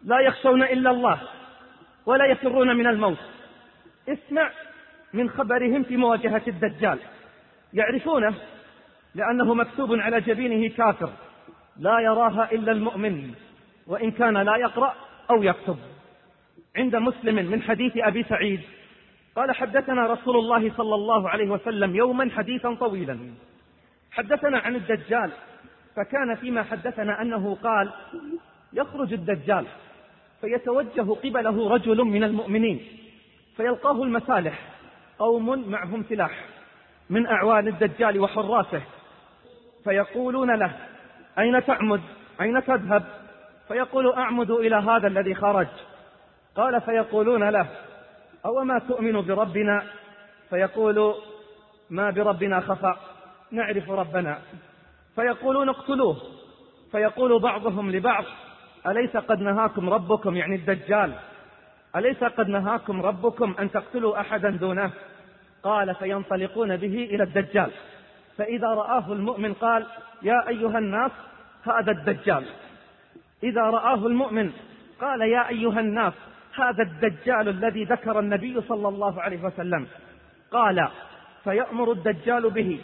لا 0.05 0.21
يخشون 0.21 0.63
إلا 0.63 0.91
الله 0.91 1.21
ولا 2.07 2.27
يفرون 2.27 2.77
من 2.77 2.87
الموت. 2.87 3.19
اسمع 4.09 4.51
من 5.13 5.31
خبرهم 5.31 5.83
في 5.83 5.97
مواجهة 5.97 6.43
الدجال. 6.49 6.99
يعرفونه 7.73 8.35
لأنه 9.15 9.55
مكتوب 9.55 9.95
على 9.95 10.21
جبينه 10.21 10.69
كافر. 10.69 11.11
لا 11.79 12.01
يراها 12.01 12.53
إلا 12.53 12.73
المؤمن 12.73 13.35
وإن 13.87 14.11
كان 14.11 14.37
لا 14.39 14.57
يقرأ 14.57 14.95
أو 15.31 15.43
يكتب. 15.43 15.77
عند 16.77 16.97
مسلم 16.97 17.35
من 17.35 17.63
حديث 17.63 17.93
أبي 17.97 18.23
سعيد 18.23 18.61
قال 19.37 19.57
حدثنا 19.57 20.07
رسول 20.07 20.37
الله 20.37 20.73
صلى 20.77 20.95
الله 20.95 21.29
عليه 21.29 21.51
وسلم 21.51 21.97
يوما 21.97 22.31
حديثا 22.31 22.75
طويلا. 22.75 23.19
حدثنا 24.17 24.59
عن 24.59 24.77
الدجال 24.77 25.31
فكان 25.97 26.35
فيما 26.35 26.63
حدثنا 26.63 27.23
أنه 27.23 27.55
قال 27.63 27.91
يخرج 28.73 29.13
الدجال 29.13 29.67
فيتوجه 30.41 31.15
قبله 31.15 31.69
رجل 31.69 31.97
من 31.97 32.25
المؤمنين 32.25 32.87
فيلقاه 33.57 34.03
المسالح 34.03 34.59
قوم 35.19 35.71
معهم 35.71 36.05
سلاح 36.09 36.45
من 37.11 37.27
أعوان 37.27 37.69
الدجال 37.69 38.21
وحراسه 38.21 38.83
فيقولون 39.85 40.55
له 40.55 40.73
أين 41.39 41.65
تعمد؟ 41.65 42.01
أين 42.41 42.65
تذهب؟ 42.65 43.05
فيقول 43.69 44.13
أعمد 44.13 44.51
إلى 44.51 44.77
هذا 44.77 45.07
الذي 45.07 45.35
خرج. 45.35 45.67
قال 46.57 46.81
فيقولون 46.81 47.49
له 47.49 47.67
أو 48.45 48.65
ما 48.65 48.79
تؤمن 48.79 49.21
بربنا؟ 49.21 49.83
فيقول 50.51 51.15
ما 51.91 52.11
بربنا 52.11 52.61
خفى 52.61 52.95
نعرف 53.51 53.91
ربنا. 53.91 54.39
فيقولون 55.15 55.69
اقتلوه. 55.69 56.17
فيقول 56.93 57.41
بعضهم 57.41 57.91
لبعض 57.91 58.25
أليس 58.87 59.17
قد 59.17 59.41
نهاكم 59.41 59.91
ربكم؟ 59.91 60.37
يعني 60.37 60.55
الدجال. 60.55 61.13
أليس 61.97 62.25
قد 62.25 62.49
نهاكم 62.49 63.03
ربكم 63.03 63.55
أن 63.59 63.71
تقتلوا 63.71 64.21
أحدا 64.21 64.51
دونه؟ 64.51 64.91
قال 65.63 65.95
فينطلقون 65.95 66.77
به 66.77 67.05
إلى 67.05 67.23
الدجال. 67.23 67.71
فإذا 68.39 68.69
رآه 68.69 69.13
المؤمن 69.13 69.53
قال 69.53 69.87
يا 70.23 70.49
أيها 70.49 70.79
الناس 70.79 71.11
هذا 71.63 71.93
الدجال. 71.93 72.45
إذا 73.43 73.63
رآه 73.63 74.07
المؤمن 74.07 74.53
قال 75.01 75.21
يا 75.21 75.49
أيها 75.49 75.81
الناس 75.81 76.13
هذا 76.55 76.83
الدجال 76.83 77.49
الذي 77.49 77.85
ذكر 77.85 78.19
النبي 78.19 78.61
صلى 78.61 78.89
الله 78.89 79.23
عليه 79.23 79.43
وسلم. 79.45 79.87
قال 80.51 80.89
فيأمر 81.45 81.93
الدجال 81.93 82.51
به. 82.51 82.81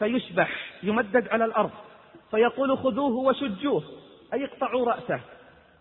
فيشبح 0.00 0.50
يمدد 0.82 1.28
على 1.28 1.44
الأرض 1.44 1.70
فيقول 2.30 2.78
خذوه 2.78 3.10
وشجوه 3.10 3.82
أي 4.34 4.44
اقطعوا 4.44 4.86
رأسه 4.86 5.20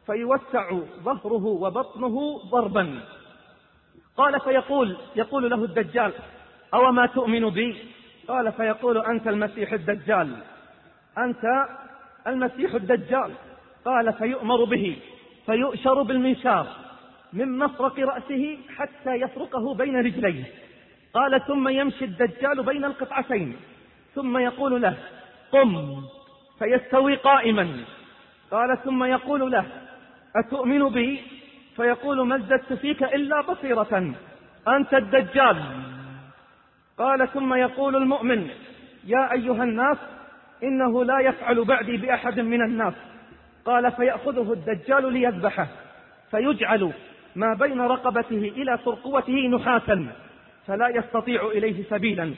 فيوسع 0.06 0.72
ظهره 1.04 1.46
وبطنه 1.46 2.40
ضربا. 2.52 3.00
قال 4.18 4.40
فيقول 4.40 4.98
يقول 5.16 5.50
له 5.50 5.64
الدجال 5.64 6.14
أو 6.74 6.92
ما 6.92 7.06
تؤمن 7.06 7.50
بي؟ 7.50 7.78
قال 8.28 8.52
فيقول 8.52 8.98
أنت 8.98 9.28
المسيح 9.28 9.74
الدجال. 9.74 10.38
أنت 11.18 11.44
المسيح 12.28 12.74
الدجال. 12.74 13.32
قال 13.86 14.14
فيؤمر 14.14 14.64
به 14.64 14.98
فيؤشر 15.46 16.02
بالمنشار 16.02 16.68
من 17.34 17.58
مفرق 17.58 18.00
رأسه 18.00 18.58
حتى 18.78 19.16
يفرقه 19.16 19.74
بين 19.74 20.00
رجليه. 20.00 20.44
قال 21.14 21.46
ثم 21.48 21.68
يمشي 21.68 22.06
الدجال 22.06 22.64
بين 22.64 22.86
القطعتين. 22.86 23.56
ثم 24.16 24.38
يقول 24.38 24.82
له 24.82 24.98
قم 25.52 26.02
فيستوي 26.60 27.16
قائما. 27.16 27.68
قال 28.52 28.78
ثم 28.84 29.04
يقول 29.04 29.52
له 29.52 29.66
أتؤمن 30.36 30.90
بي؟ 30.90 31.22
فيقول 31.76 32.28
ما 32.28 32.36
ازددت 32.36 32.74
فيك 32.74 33.04
إلا 33.04 33.42
بصيرة 33.42 34.14
أنت 34.68 34.94
الدجال. 34.94 35.64
قال 36.98 37.30
ثم 37.34 37.54
يقول 37.54 37.96
المؤمن 37.96 38.50
يا 39.06 39.32
أيها 39.32 39.64
الناس 39.64 39.98
إنه 40.64 41.06
لا 41.06 41.20
يفعل 41.20 41.66
بعدي 41.66 41.98
بأحد 41.98 42.40
من 42.40 42.62
الناس. 42.62 42.94
قال 43.66 43.92
فيأخذه 43.92 44.54
الدجال 44.54 45.14
ليذبحه 45.14 45.68
فيجعل 46.32 46.94
ما 47.36 47.54
بين 47.54 47.82
رقبته 47.82 48.52
إلى 48.56 48.78
ترقوته 48.86 49.48
نحاسا 49.48 50.08
فلا 50.68 50.90
يستطيع 50.90 51.46
إليه 51.46 51.84
سبيلا. 51.84 52.34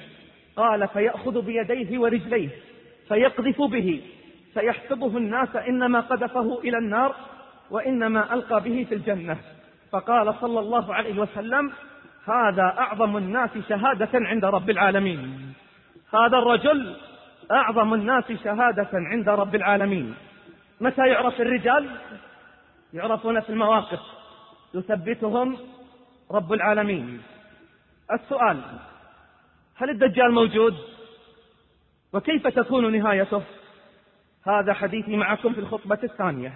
قال 0.55 0.87
فيأخذ 0.87 1.41
بيديه 1.41 1.99
ورجليه 1.99 2.49
فيقذف 3.07 3.61
به 3.61 4.01
فيحسبه 4.53 5.17
الناس 5.17 5.55
إنما 5.55 5.99
قذفه 5.99 6.59
إلى 6.59 6.77
النار 6.77 7.15
وإنما 7.71 8.33
ألقى 8.33 8.61
به 8.61 8.85
في 8.89 8.95
الجنة. 8.95 9.37
فقال 9.91 10.35
صلى 10.41 10.59
الله 10.59 10.93
عليه 10.93 11.19
وسلم 11.19 11.71
هذا 12.27 12.63
أعظم 12.63 13.17
الناس 13.17 13.49
شهادة 13.69 14.09
عند 14.13 14.45
رب 14.45 14.69
العالمين. 14.69 15.53
هذا 16.13 16.37
الرجل 16.37 16.95
أعظم 17.51 17.93
الناس 17.93 18.31
شهادة 18.43 18.89
عند 18.93 19.29
رب 19.29 19.55
العالمين. 19.55 20.15
متى 20.81 21.07
يعرف 21.07 21.41
الرجال؟ 21.41 21.89
يعرفون 22.93 23.39
في 23.39 23.49
المواقف. 23.49 23.99
يثبتهم 24.73 25.57
رب 26.31 26.53
العالمين. 26.53 27.21
السؤال 28.13 28.61
هل 29.81 29.89
الدجال 29.89 30.31
موجود؟ 30.31 30.75
وكيف 32.13 32.47
تكون 32.47 32.97
نهايته؟ 32.97 33.43
هذا 34.47 34.73
حديثي 34.73 35.15
معكم 35.15 35.53
في 35.53 35.59
الخطبة 35.59 35.99
الثانية. 36.03 36.53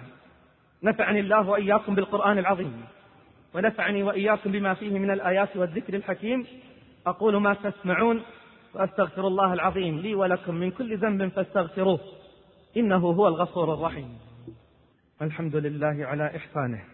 نفعني 0.82 1.20
الله 1.20 1.48
وإياكم 1.48 1.94
بالقرآن 1.94 2.38
العظيم. 2.38 2.84
ونفعني 3.54 4.02
وإياكم 4.02 4.52
بما 4.52 4.74
فيه 4.74 4.98
من 4.98 5.10
الآيات 5.10 5.56
والذكر 5.56 5.94
الحكيم. 5.94 6.46
أقول 7.06 7.36
ما 7.36 7.54
تسمعون 7.54 8.22
وأستغفر 8.74 9.26
الله 9.26 9.52
العظيم 9.52 9.98
لي 9.98 10.14
ولكم 10.14 10.54
من 10.54 10.70
كل 10.70 10.96
ذنب 10.96 11.28
فاستغفروه. 11.28 12.00
إنه 12.76 12.96
هو 12.96 13.28
الغفور 13.28 13.74
الرحيم. 13.74 14.18
الحمد 15.22 15.56
لله 15.56 16.06
على 16.06 16.36
إحسانه. 16.36 16.84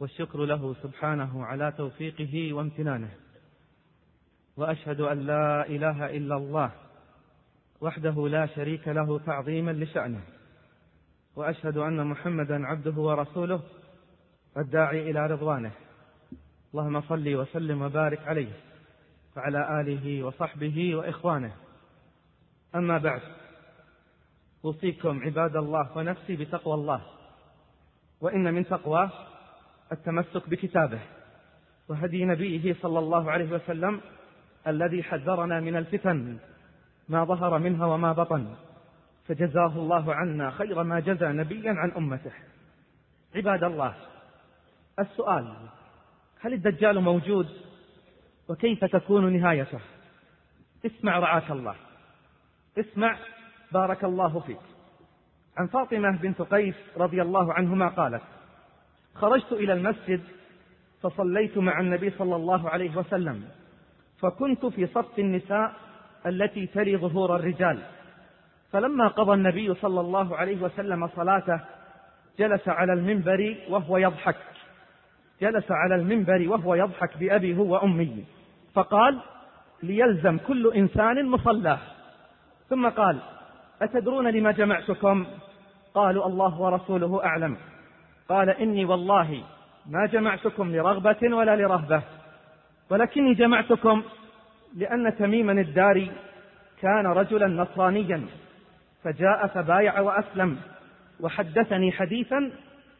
والشكر 0.00 0.44
له 0.44 0.74
سبحانه 0.82 1.44
على 1.44 1.72
توفيقه 1.76 2.52
وامتنانه. 2.52 3.23
وأشهد 4.56 5.00
أن 5.00 5.18
لا 5.18 5.66
إله 5.66 6.06
إلا 6.16 6.36
الله 6.36 6.70
وحده 7.80 8.28
لا 8.28 8.46
شريك 8.46 8.88
له 8.88 9.18
تعظيما 9.18 9.70
لشأنه. 9.70 10.20
وأشهد 11.36 11.76
أن 11.76 12.06
محمدا 12.06 12.66
عبده 12.66 13.00
ورسوله 13.00 13.60
الداعي 14.56 15.10
إلى 15.10 15.26
رضوانه. 15.26 15.72
اللهم 16.74 17.00
صل 17.00 17.34
وسلم 17.34 17.82
وبارك 17.82 18.28
عليه 18.28 18.52
وعلى 19.36 19.80
آله 19.80 20.22
وصحبه 20.22 20.94
وإخوانه. 20.94 21.52
أما 22.74 22.98
بعد 22.98 23.22
أوصيكم 24.64 25.22
عباد 25.22 25.56
الله 25.56 25.98
ونفسي 25.98 26.36
بتقوى 26.36 26.74
الله. 26.74 27.02
وإن 28.20 28.54
من 28.54 28.66
تقواه 28.66 29.10
التمسك 29.92 30.48
بكتابه 30.48 31.00
وهدي 31.88 32.24
نبيه 32.24 32.76
صلى 32.82 32.98
الله 32.98 33.30
عليه 33.30 33.52
وسلم 33.52 34.00
الذي 34.66 35.02
حذرنا 35.02 35.60
من 35.60 35.76
الفتن 35.76 36.38
ما 37.08 37.24
ظهر 37.24 37.58
منها 37.58 37.86
وما 37.86 38.12
بطن. 38.12 38.54
فجزاه 39.28 39.76
الله 39.76 40.14
عنا 40.14 40.50
خير 40.50 40.82
ما 40.82 41.00
جزى 41.00 41.26
نبيا 41.26 41.72
عن 41.72 41.90
أمته. 41.90 42.32
عباد 43.34 43.64
الله 43.64 43.94
السؤال 44.98 45.56
هل 46.40 46.52
الدجال 46.52 47.00
موجود؟ 47.00 47.48
وكيف 48.48 48.84
تكون 48.84 49.32
نهايته؟ 49.32 49.80
اسمع 50.86 51.18
رعاك 51.18 51.50
الله. 51.50 51.74
اسمع 52.78 53.16
بارك 53.72 54.04
الله 54.04 54.40
فيك. 54.40 54.60
عن 55.56 55.66
فاطمة 55.66 56.16
بنت 56.16 56.42
قيس 56.42 56.74
رضي 56.96 57.22
الله 57.22 57.52
عنهما 57.52 57.88
قالت 57.88 58.22
خرجت 59.14 59.52
إلى 59.52 59.72
المسجد 59.72 60.20
فصليت 61.02 61.58
مع 61.58 61.80
النبي 61.80 62.10
صلى 62.10 62.36
الله 62.36 62.70
عليه 62.70 62.96
وسلم. 62.96 63.48
فكنت 64.24 64.66
في 64.66 64.86
صف 64.86 65.18
النساء 65.18 65.72
التي 66.26 66.66
تري 66.66 66.96
ظهور 66.96 67.36
الرجال. 67.36 67.78
فلما 68.72 69.08
قضى 69.08 69.34
النبي 69.34 69.74
صلى 69.74 70.00
الله 70.00 70.36
عليه 70.36 70.62
وسلم 70.62 71.08
صلاته 71.08 71.60
جلس 72.38 72.68
على 72.68 72.92
المنبر 72.92 73.56
وهو 73.68 73.96
يضحك. 73.96 74.36
جلس 75.40 75.64
على 75.70 75.94
المنبر 75.94 76.48
وهو 76.48 76.74
يضحك 76.74 77.18
بأبي 77.18 77.56
هو 77.56 77.72
وأمي. 77.74 78.24
فقال 78.74 79.20
ليلزم 79.82 80.38
كل 80.38 80.72
إنسان 80.76 81.26
مصلاه. 81.28 81.78
ثم 82.68 82.88
قال 82.88 83.18
أتدرون 83.82 84.28
لما 84.28 84.52
جمعتكم؟ 84.52 85.26
قالوا 85.94 86.26
الله 86.26 86.60
ورسوله 86.60 87.24
أعلم. 87.24 87.56
قال 88.28 88.50
إني 88.50 88.84
والله 88.84 89.44
ما 89.86 90.06
جمعتكم 90.06 90.72
لرغبة 90.72 91.36
ولا 91.36 91.56
لرهبة. 91.56 92.02
ولكني 92.90 93.34
جمعتكم 93.34 94.02
لأن 94.76 95.16
تميما 95.18 95.52
الداري 95.52 96.10
كان 96.82 97.06
رجلا 97.06 97.46
نصرانيا 97.46 98.26
فجاء 99.04 99.46
فبايع 99.46 100.00
وأسلم 100.00 100.58
وحدثني 101.20 101.92
حديثا 101.92 102.52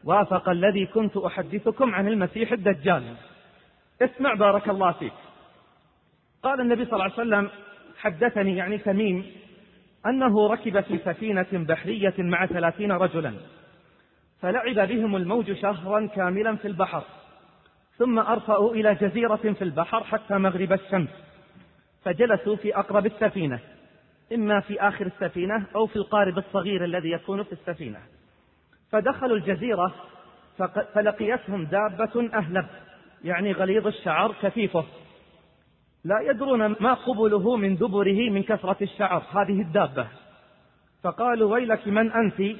وافق 0.03 0.49
الذي 0.49 0.85
كنت 0.85 1.17
أحدثكم 1.17 1.95
عن 1.95 2.07
المسيح 2.07 2.51
الدجال. 2.51 3.15
اسمع 4.01 4.33
بارك 4.33 4.69
الله 4.69 4.91
فيك. 4.91 5.13
قال 6.43 6.61
النبي 6.61 6.85
صلى 6.85 6.93
الله 6.93 7.03
عليه 7.03 7.13
وسلم 7.13 7.49
حدثني 7.97 8.57
يعني 8.57 8.77
تميم 8.77 9.25
أنه 10.05 10.47
ركب 10.47 10.81
في 10.81 10.97
سفينة 10.97 11.47
بحرية 11.53 12.13
مع 12.17 12.45
ثلاثين 12.45 12.91
رجلا 12.91 13.33
فلعب 14.41 14.87
بهم 14.87 15.15
الموج 15.15 15.51
شهرا 15.53 16.07
كاملا 16.07 16.55
في 16.55 16.67
البحر. 16.67 17.03
ثم 17.97 18.19
أرفأوا 18.19 18.73
إلى 18.73 18.95
جزيرة 18.95 19.35
في 19.35 19.61
البحر 19.61 20.03
حتى 20.03 20.33
مغرب 20.37 20.73
الشمس 20.73 21.09
فجلسوا 22.03 22.55
في 22.55 22.75
أقرب 22.75 23.05
السفينة 23.05 23.59
إما 24.33 24.59
في 24.59 24.81
آخر 24.81 25.05
السفينة 25.05 25.65
أو 25.75 25.85
في 25.85 25.95
القارب 25.95 26.37
الصغير 26.37 26.85
الذي 26.85 27.11
يكون 27.11 27.43
في 27.43 27.51
السفينة. 27.51 27.99
فدخلوا 28.91 29.37
الجزيرة 29.37 29.95
فلقيتهم 30.93 31.65
دابة 31.65 32.29
أهلب 32.33 32.65
يعني 33.23 33.51
غليظ 33.51 33.87
الشعر 33.87 34.35
كثيفه. 34.41 34.85
لا 36.03 36.19
يدرون 36.21 36.67
ما 36.67 36.93
قبله 36.93 37.55
من 37.55 37.75
دبره 37.75 38.29
من 38.29 38.43
كثرة 38.43 38.77
الشعر 38.81 39.23
هذه 39.31 39.61
الدابة. 39.61 40.07
فقالوا 41.03 41.53
ويلك 41.53 41.87
من 41.87 42.11
أنت؟ 42.11 42.57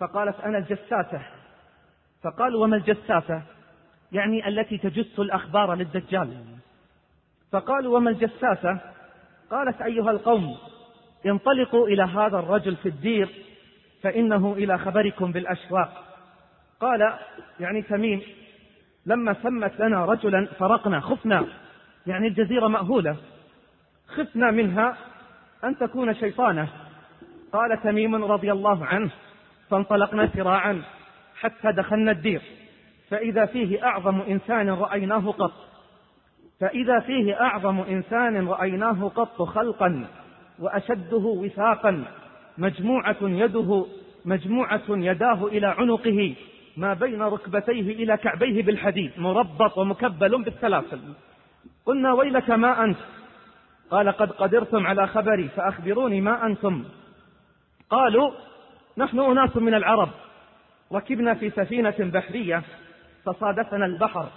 فقالت 0.00 0.40
أنا 0.40 0.58
الجساسة 0.58 1.22
فقالوا 2.22 2.64
وما 2.64 2.76
الجساسة 2.76 3.42
يعني 4.12 4.48
التي 4.48 4.78
تجس 4.78 5.18
الأخبار 5.18 5.74
للدجال. 5.74 6.44
فقالوا 7.52 7.96
وما 7.96 8.10
الجساسة؟ 8.10 8.78
قالت 9.50 9.82
أيها 9.82 10.10
القوم 10.10 10.56
انطلقوا 11.26 11.88
إلى 11.88 12.02
هذا 12.02 12.38
الرجل 12.38 12.76
في 12.76 12.88
الدير 12.88 13.28
فإنه 14.02 14.52
إلى 14.52 14.78
خبركم 14.78 15.32
بالأشواق. 15.32 16.04
قال 16.80 17.18
يعني 17.60 17.82
تميم 17.82 18.22
لما 19.06 19.36
سمت 19.42 19.80
لنا 19.80 20.04
رجلا 20.04 20.46
فرقنا 20.58 21.00
خفنا 21.00 21.46
يعني 22.06 22.26
الجزيرة 22.26 22.68
مأهولة. 22.68 23.16
خفنا 24.08 24.50
منها 24.50 24.96
أن 25.64 25.78
تكون 25.78 26.14
شيطانة. 26.14 26.68
قال 27.52 27.82
تميم 27.82 28.24
رضي 28.24 28.52
الله 28.52 28.86
عنه 28.86 29.10
فانطلقنا 29.70 30.28
سراعا 30.34 30.82
حتى 31.40 31.72
دخلنا 31.72 32.12
الدير. 32.12 32.42
فإذا 33.10 33.46
فيه 33.46 33.84
أعظم 33.84 34.20
إنسان 34.20 34.70
رأيناه 34.70 35.30
قط. 35.30 35.52
فإذا 36.60 37.00
فيه 37.00 37.40
أعظم 37.40 37.80
إنسان 37.80 38.48
رأيناه 38.48 39.08
قط 39.08 39.42
خلقا 39.42 40.06
وأشده 40.58 41.16
وثاقا 41.16 42.04
مجموعة 42.58 43.16
يده 43.22 43.86
مجموعة 44.24 44.82
يداه 44.88 45.46
إلى 45.46 45.66
عنقه 45.66 46.34
ما 46.76 46.94
بين 46.94 47.22
ركبتيه 47.22 47.92
إلى 47.92 48.16
كعبيه 48.16 48.62
بالحديد 48.62 49.10
مربط 49.16 49.78
ومكبل 49.78 50.42
بالسلاسل. 50.42 51.00
قلنا 51.86 52.12
ويلك 52.12 52.50
ما 52.50 52.84
أنت؟ 52.84 52.98
قال 53.90 54.08
قد 54.08 54.32
قدرتم 54.32 54.86
على 54.86 55.06
خبري 55.06 55.48
فأخبروني 55.48 56.20
ما 56.20 56.46
أنتم؟ 56.46 56.84
قالوا 57.90 58.30
نحن 58.98 59.18
أناس 59.18 59.56
من 59.56 59.74
العرب 59.74 60.08
ركبنا 60.92 61.34
في 61.34 61.50
سفينة 61.50 61.94
بحرية 62.00 62.62
فصادفنا 63.24 63.86
البحر 63.86 64.28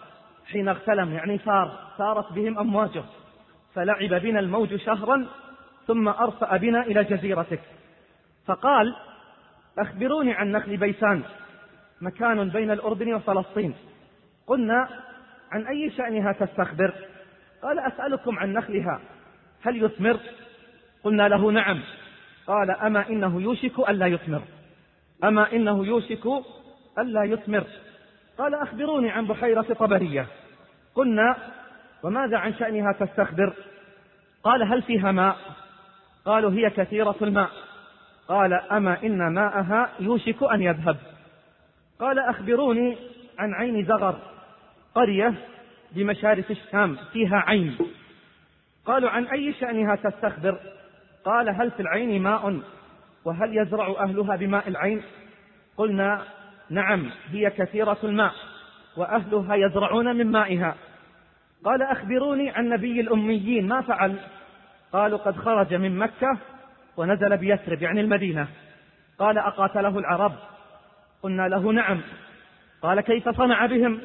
حين 0.52 0.70
اغتلم 0.70 1.13
يعني 1.13 1.38
صار 1.38 1.80
سارت 1.98 2.34
بهم 2.34 2.60
أمواجه. 2.60 3.04
فلعب 3.76 4.10
بنا 4.10 4.39
الموج 4.39 4.76
شهرا 4.76 5.26
ثم 5.88 6.08
أرفأ 6.08 6.58
بنا 6.58 6.82
إلى 6.82 7.04
جزيرتك. 7.04 7.62
فقال 8.46 8.96
أخبروني 9.80 10.34
عن 10.34 10.52
نخل 10.52 10.78
بيسان 10.78 11.24
مكان 12.02 12.50
بين 12.50 12.72
الأردن 12.72 13.13
وفلسطين. 13.13 13.74
قلنا 14.48 14.89
عن 15.52 15.67
أي 15.67 15.91
شأنها 15.98 16.32
تستخبر؟ 16.32 16.94
قال 17.63 17.80
أسألكم 17.80 18.39
عن 18.39 18.54
نخلها. 18.54 19.02
هل 19.62 19.84
يثمر؟ 19.84 20.20
قلنا 21.04 21.28
له 21.28 21.52
نعم. 21.52 21.80
قال 22.48 22.72
أما 22.72 23.10
إنه 23.10 23.41
يوشك 23.41 23.89
ألا 23.89 24.08
يثمر. 24.08 24.41
أما 25.24 25.54
إنه 25.54 25.86
يوشك 25.86 26.26
ألا 27.00 27.24
يثمر. 27.24 27.63
قال 28.38 28.56
أخبروني 28.56 29.10
عن 29.10 29.28
بحيرة 29.28 29.62
طبرية. 29.80 30.28
قلنا 30.96 31.36
وماذا 32.04 32.38
عن 32.38 32.54
شأنها 32.54 32.91
تستخبر؟ 32.91 33.54
قال 34.44 34.63
هل 34.63 34.82
فيها 34.82 35.12
ماء؟ 35.12 35.38
قالوا 36.26 36.52
هي 36.52 36.70
كثيرة 36.70 37.15
الماء. 37.22 37.50
قال 38.28 38.54
أما 38.54 39.04
إن 39.04 39.34
ماءها 39.34 39.89
يوشك 40.00 40.44
أن 40.44 40.62
يذهب. 40.62 40.98
قال 42.00 42.20
أخبروني 42.20 42.98
عن 43.39 43.54
عين 43.54 43.86
زغر 43.86 44.20
قرية 44.96 45.34
بمشارف 45.91 46.52
الشام 46.52 46.98
فيها 47.13 47.38
عين. 47.38 47.78
قالوا 48.86 49.10
عن 49.10 49.26
أي 49.26 49.54
شأنها 49.54 49.96
تستخبر؟ 49.96 50.60
قال 51.26 51.50
هل 51.50 51.72
في 51.72 51.80
العين 51.80 52.22
ماء؟ 52.22 52.60
وهل 53.26 53.58
يزرع 53.58 53.88
أهلها 53.88 54.36
بماء 54.36 54.67
العين؟ 54.67 55.04
قلنا 55.78 56.22
نعم 56.71 57.12
هي 57.31 57.49
كثيرة 57.49 57.97
الماء 58.03 58.34
وأهلها 58.97 59.55
يزرعون 59.55 60.15
من 60.15 60.31
مائها. 60.31 60.75
قال 61.65 61.81
أخبروني 61.81 62.49
عن 62.49 62.69
نبي 62.69 63.01
الأميين 63.01 63.67
ما 63.67 63.81
فعل؟ 63.81 64.15
قالوا 64.93 65.17
قد 65.17 65.38
خرج 65.38 65.73
من 65.73 65.97
مكة 65.97 66.38
ونزل 66.97 67.38
بيثرب 67.38 67.81
يعني 67.81 68.01
المدينة. 68.01 68.47
قال 69.19 69.38
أقاتله 69.38 69.99
العرب؟ 69.99 70.34
قلنا 71.23 71.47
له 71.47 71.71
نعم. 71.71 72.01
قال 72.81 73.01
كيف 73.01 73.29
صنع 73.29 73.65
بهم؟ 73.65 74.01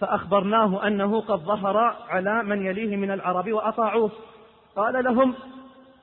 فأخبرناه 0.00 0.86
أنه 0.86 1.20
قد 1.20 1.38
ظهر 1.38 1.76
على 2.08 2.42
من 2.42 2.66
يليه 2.66 2.96
من 2.96 3.10
العرب 3.10 3.52
وأطاعوه. 3.52 4.10
قال 4.76 5.04
لهم 5.04 5.34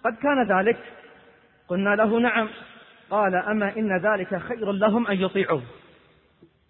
قد 0.05 0.15
كان 0.15 0.59
ذلك؟ 0.59 0.77
قلنا 1.67 1.95
له 1.95 2.19
نعم. 2.19 2.49
قال 3.09 3.35
أما 3.35 3.77
إن 3.77 3.97
ذلك 3.97 4.37
خير 4.37 4.71
لهم 4.71 5.07
أن 5.07 5.21
يطيعوه. 5.21 5.61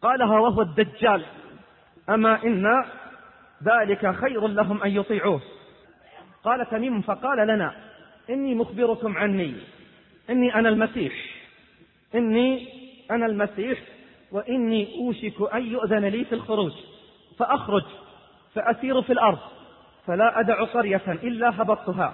قالها 0.02 0.40
وهو 0.40 0.62
الدجال. 0.62 1.26
أما 2.10 2.44
إن 2.44 2.84
ذلك 3.64 4.16
خير 4.16 4.48
لهم 4.48 4.84
أن 4.84 4.92
يطيعوه. 4.92 5.42
قال 6.44 6.70
تميم 6.70 7.02
فقال 7.02 7.48
لنا 7.48 7.76
إني 8.30 8.56
مخبركم 8.56 9.18
عني. 9.18 9.54
إني 10.30 10.56
أنا 10.56 10.70
المسيح. 10.70 11.14
إني 12.16 12.68
أنا 13.12 13.26
المسيح 13.26 13.80
وإني 14.32 14.96
أوشك 14.96 15.54
أن 15.54 15.66
يؤذن 15.66 16.06
لي 16.06 16.26
في 16.26 16.36
الخروج. 16.36 16.74
فأخرج 17.40 17.86
فأسير 18.54 19.02
في 19.02 19.14
الأرض. 19.14 19.40
فلا 20.06 20.40
أدع 20.40 20.64
قرية 20.64 21.02
إلا 21.08 21.62
هبطتها 21.62 22.14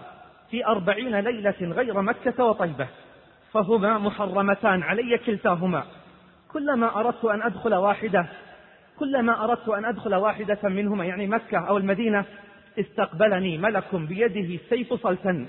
في 0.51 0.65
أربعين 0.65 1.19
ليلة 1.19 1.55
غير 1.61 2.01
مكة 2.01 2.45
وطيبة. 2.45 2.87
فهما 3.51 3.97
محرمتان 3.97 4.83
علي 4.83 5.17
كلتاهما. 5.17 5.83
كلما 6.53 6.99
أردت 6.99 7.25
أن 7.25 7.41
أدخل 7.41 7.73
واحدة 7.75 8.25
كلما 8.99 9.43
أردت 9.43 9.69
أن 9.69 9.85
أدخل 9.85 10.15
واحدة 10.15 10.59
منهما 10.63 11.05
يعني 11.05 11.27
مكة 11.27 11.57
أو 11.57 11.77
المدينة 11.77 12.25
استقبلني 12.79 13.57
ملك 13.57 13.95
بيده 13.95 14.59
سيف 14.69 14.93
صلتا 14.93 15.47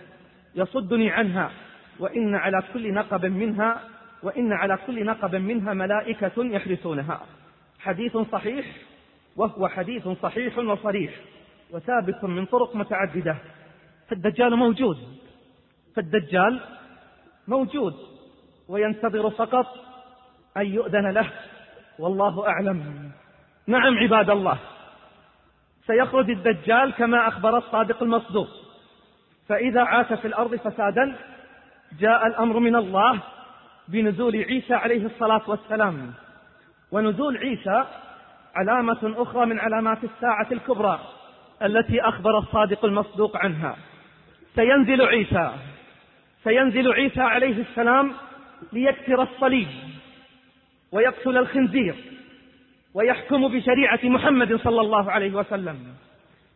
يصدني 0.55 1.11
عنها 1.11 1.51
وإن 1.99 2.35
على 2.35 2.62
كل 2.73 2.95
نقب 2.95 3.27
منها 3.27 3.81
وإن 4.23 4.53
على 4.53 4.79
كل 4.87 5.05
نقب 5.05 5.35
منها 5.35 5.75
ملائكة 5.75 6.33
يحرسونها. 6.45 7.21
حديث 7.81 8.17
صحيح 8.17 8.67
وهو 9.37 9.69
حديث 9.69 10.09
صحيح 10.09 10.59
وصريح 10.59 11.11
وثابت 11.71 12.25
من 12.25 12.45
طرق 12.45 12.77
متعددة. 12.77 13.37
فالدجال 14.09 14.57
موجود 14.57 14.99
فالدجال 15.97 16.61
موجود 17.49 17.95
وينتظر 18.69 19.31
فقط 19.31 19.67
أن 20.57 20.67
يؤذن 20.67 21.11
له. 21.11 21.31
والله 21.99 22.49
أعلم. 22.49 23.11
نعم 23.67 23.99
عباد 23.99 24.31
الله. 24.31 24.59
سيخرج 25.87 26.31
الدجال 26.31 26.93
كما 26.93 27.29
أخبر 27.29 27.59
الصادق 27.59 28.03
المصدوق. 28.03 28.49
فإذا 29.49 29.83
عاش 29.83 30.12
في 30.12 30.25
الأرض 30.29 30.55
فسادا 30.55 31.17
جاء 32.01 32.27
الأمر 32.27 32.59
من 32.59 32.77
الله 32.77 33.19
بنزول 33.88 34.37
عيسى 34.37 34.75
عليه 34.75 35.07
الصلاة 35.07 35.43
والسلام. 35.47 36.12
ونزول 36.93 37.37
عيسى 37.37 37.85
علامة 38.55 39.14
أخرى 39.17 39.47
من 39.47 39.61
علامات 39.61 40.05
الساعة 40.05 40.47
الكبرى 40.53 40.99
التي 41.62 42.01
أخبر 42.01 42.38
الصادق 42.38 42.85
المصدوق 42.85 43.37
عنها. 43.37 43.77
سينزل 44.55 45.03
عيسى. 45.03 45.53
سينزل 46.45 46.93
عيسى 46.93 47.21
عليه 47.21 47.61
السلام 47.61 48.12
ليكسر 48.73 49.23
الصليب. 49.23 49.69
ويقتل 50.94 51.38
الخنزير 51.38 51.94
ويحكم 52.94 53.48
بشريعة 53.48 54.00
محمد 54.04 54.57
صلى 54.57 54.80
الله 54.80 55.11
عليه 55.11 55.35
وسلم 55.35 55.94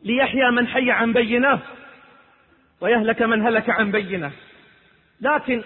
ليحيى 0.05 0.51
من 0.51 0.67
حي 0.67 0.91
عن 0.91 1.13
بينة 1.13 1.61
ويهلك 2.81 3.23
من 3.23 3.47
هلك 3.47 3.71
عن 3.71 3.91
بينة. 3.91 4.31
لكن 5.21 5.63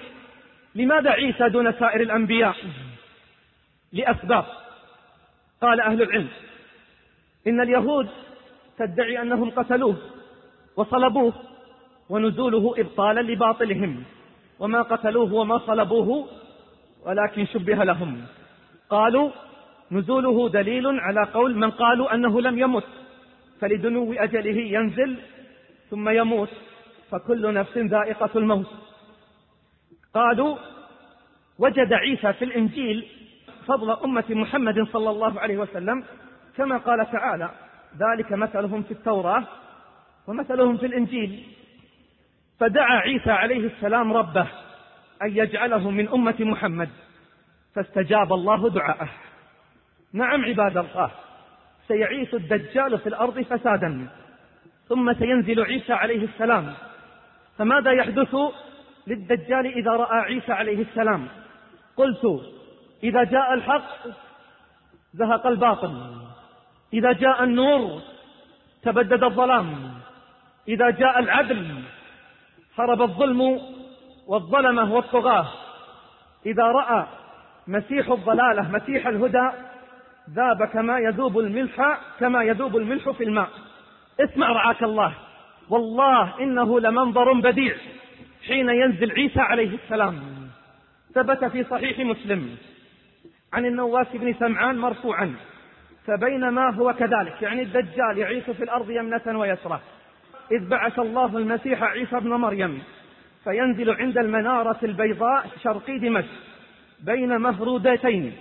لماذا 0.74 1.10
عيسى 1.10 1.48
دون 1.48 1.72
سائر 1.72 2.00
الأنبياء 2.00 2.56
لأسباب؟ 3.92 4.44
قال 5.62 5.80
أهل 5.80 6.02
العلم 6.02 6.28
إن 7.46 7.60
اليهود 7.60 8.08
تدعي 8.78 9.22
أنهم 9.22 9.50
قتلوه 9.50 9.96
وصلبوه 10.76 11.32
ونزوله 12.08 12.74
إبطالا 12.78 13.20
لباطلهم 13.20 14.04
وما 14.58 14.82
قتلوه 14.82 15.32
وما 15.32 15.58
صلبوه 15.58 16.28
ولكن 17.04 17.46
شبه 17.46 17.84
لهم. 17.84 18.24
قالوا 18.92 19.30
نزوله 19.90 20.48
دليل 20.48 20.86
على 21.00 21.22
قول 21.34 21.56
من 21.56 21.70
قالوا 21.70 22.14
أنه 22.14 22.40
لم 22.40 22.58
يمت 22.58 22.84
فلدنو 23.60 24.12
أجله 24.12 24.58
ينزل 24.76 25.16
ثم 25.90 26.08
يموت 26.08 26.48
فكل 27.10 27.54
نفس 27.54 27.78
ذائقة 27.78 28.30
الموت. 28.36 28.70
قالوا 30.14 30.56
وجد 31.58 31.92
عيسى 31.92 32.32
في 32.32 32.44
الإنجيل 32.44 33.06
فضل 33.66 33.90
أمة 33.90 34.24
محمد 34.30 34.86
صلى 34.92 35.10
الله 35.10 35.40
عليه 35.40 35.56
وسلم 35.56 36.04
كما 36.56 36.76
قال 36.76 37.10
تعالى 37.12 37.50
ذلك 37.98 38.32
مثلهم 38.32 38.82
في 38.82 38.90
التوراة 38.90 39.44
ومثلهم 40.26 40.76
في 40.76 40.86
الإنجيل 40.86 41.42
فدعا 42.60 42.96
عيسى 42.98 43.30
عليه 43.30 43.66
السلام 43.66 44.12
ربه 44.12 44.46
أن 45.22 45.30
يجعله 45.36 45.90
من 45.90 46.08
أمة 46.08 46.36
محمد. 46.40 46.88
فاستجاب 47.74 48.32
الله 48.32 48.70
دعاءه. 48.70 49.08
نعم 50.12 50.44
عباد 50.44 50.76
الله 50.76 51.10
سيعيش 51.88 52.34
الدجال 52.34 52.98
في 52.98 53.08
الأرض 53.08 53.40
فسادا. 53.40 54.08
ثم 54.88 55.12
سينزل 55.14 55.64
عيسى 55.64 55.92
عليه 55.92 56.24
السلام. 56.24 56.74
فماذا 57.58 57.92
يحدث 57.92 58.36
للدجال 59.06 59.66
إذا 59.66 59.90
رأى 59.90 60.20
عيسى 60.20 60.52
عليه 60.52 60.82
السلام؟ 60.82 61.28
قلت 61.96 62.42
إذا 63.02 63.24
جاء 63.24 63.54
الحق 63.54 64.06
زهق 65.14 65.46
الباطل. 65.46 66.16
إذا 66.92 67.12
جاء 67.12 67.44
النور 67.44 68.00
تبدد 68.82 69.24
الظلام. 69.24 69.94
إذا 70.68 70.90
جاء 70.90 71.18
العدل 71.18 71.82
هرب 72.78 73.02
الظلم 73.02 73.60
والظلمة 74.26 74.94
والطغاة. 74.94 75.46
إذا 76.46 76.62
رأى 76.62 77.06
مسيح 77.66 78.08
الضلالة 78.08 78.70
مسيح 78.72 79.06
الهدى 79.06 79.50
ذاب 80.30 80.64
كما 80.64 80.98
يذوب 80.98 81.38
الملح 81.38 82.00
كما 82.20 82.42
يذوب 82.42 82.76
الملح 82.76 83.10
في 83.10 83.24
الماء. 83.24 83.48
اسمع 84.20 84.52
رعاك 84.52 84.82
الله. 84.82 85.14
والله 85.70 86.40
إنه 86.40 86.80
لمنظر 86.80 87.32
بديع. 87.32 87.74
حين 88.46 88.68
ينزل 88.68 89.12
عيسى 89.12 89.40
عليه 89.40 89.74
السلام 89.74 90.22
ثبت 91.14 91.44
في 91.44 91.64
صحيح 91.64 91.98
مسلم 91.98 92.56
عن 93.52 93.66
النواس 93.66 94.06
بن 94.14 94.34
سمعان 94.34 94.78
مرفوعا 94.78 95.34
فبينما 96.06 96.70
هو 96.70 96.92
كذلك 96.92 97.42
يعني 97.42 97.62
الدجال 97.62 98.18
يعيش 98.18 98.44
في 98.44 98.64
الأرض 98.64 98.90
يمنة 98.90 99.38
ويسرى 99.38 99.80
إذ 100.52 100.68
بعث 100.68 100.98
الله 100.98 101.38
المسيح 101.38 101.82
عيسى 101.82 102.16
ابن 102.16 102.30
مريم 102.30 102.82
فينزل 103.44 103.90
عند 103.90 104.18
المنارة 104.18 104.78
البيضاء 104.82 105.46
شرقي 105.62 105.98
دمشق. 105.98 106.28
بين 107.02 107.36
مهرودتين 107.40 108.32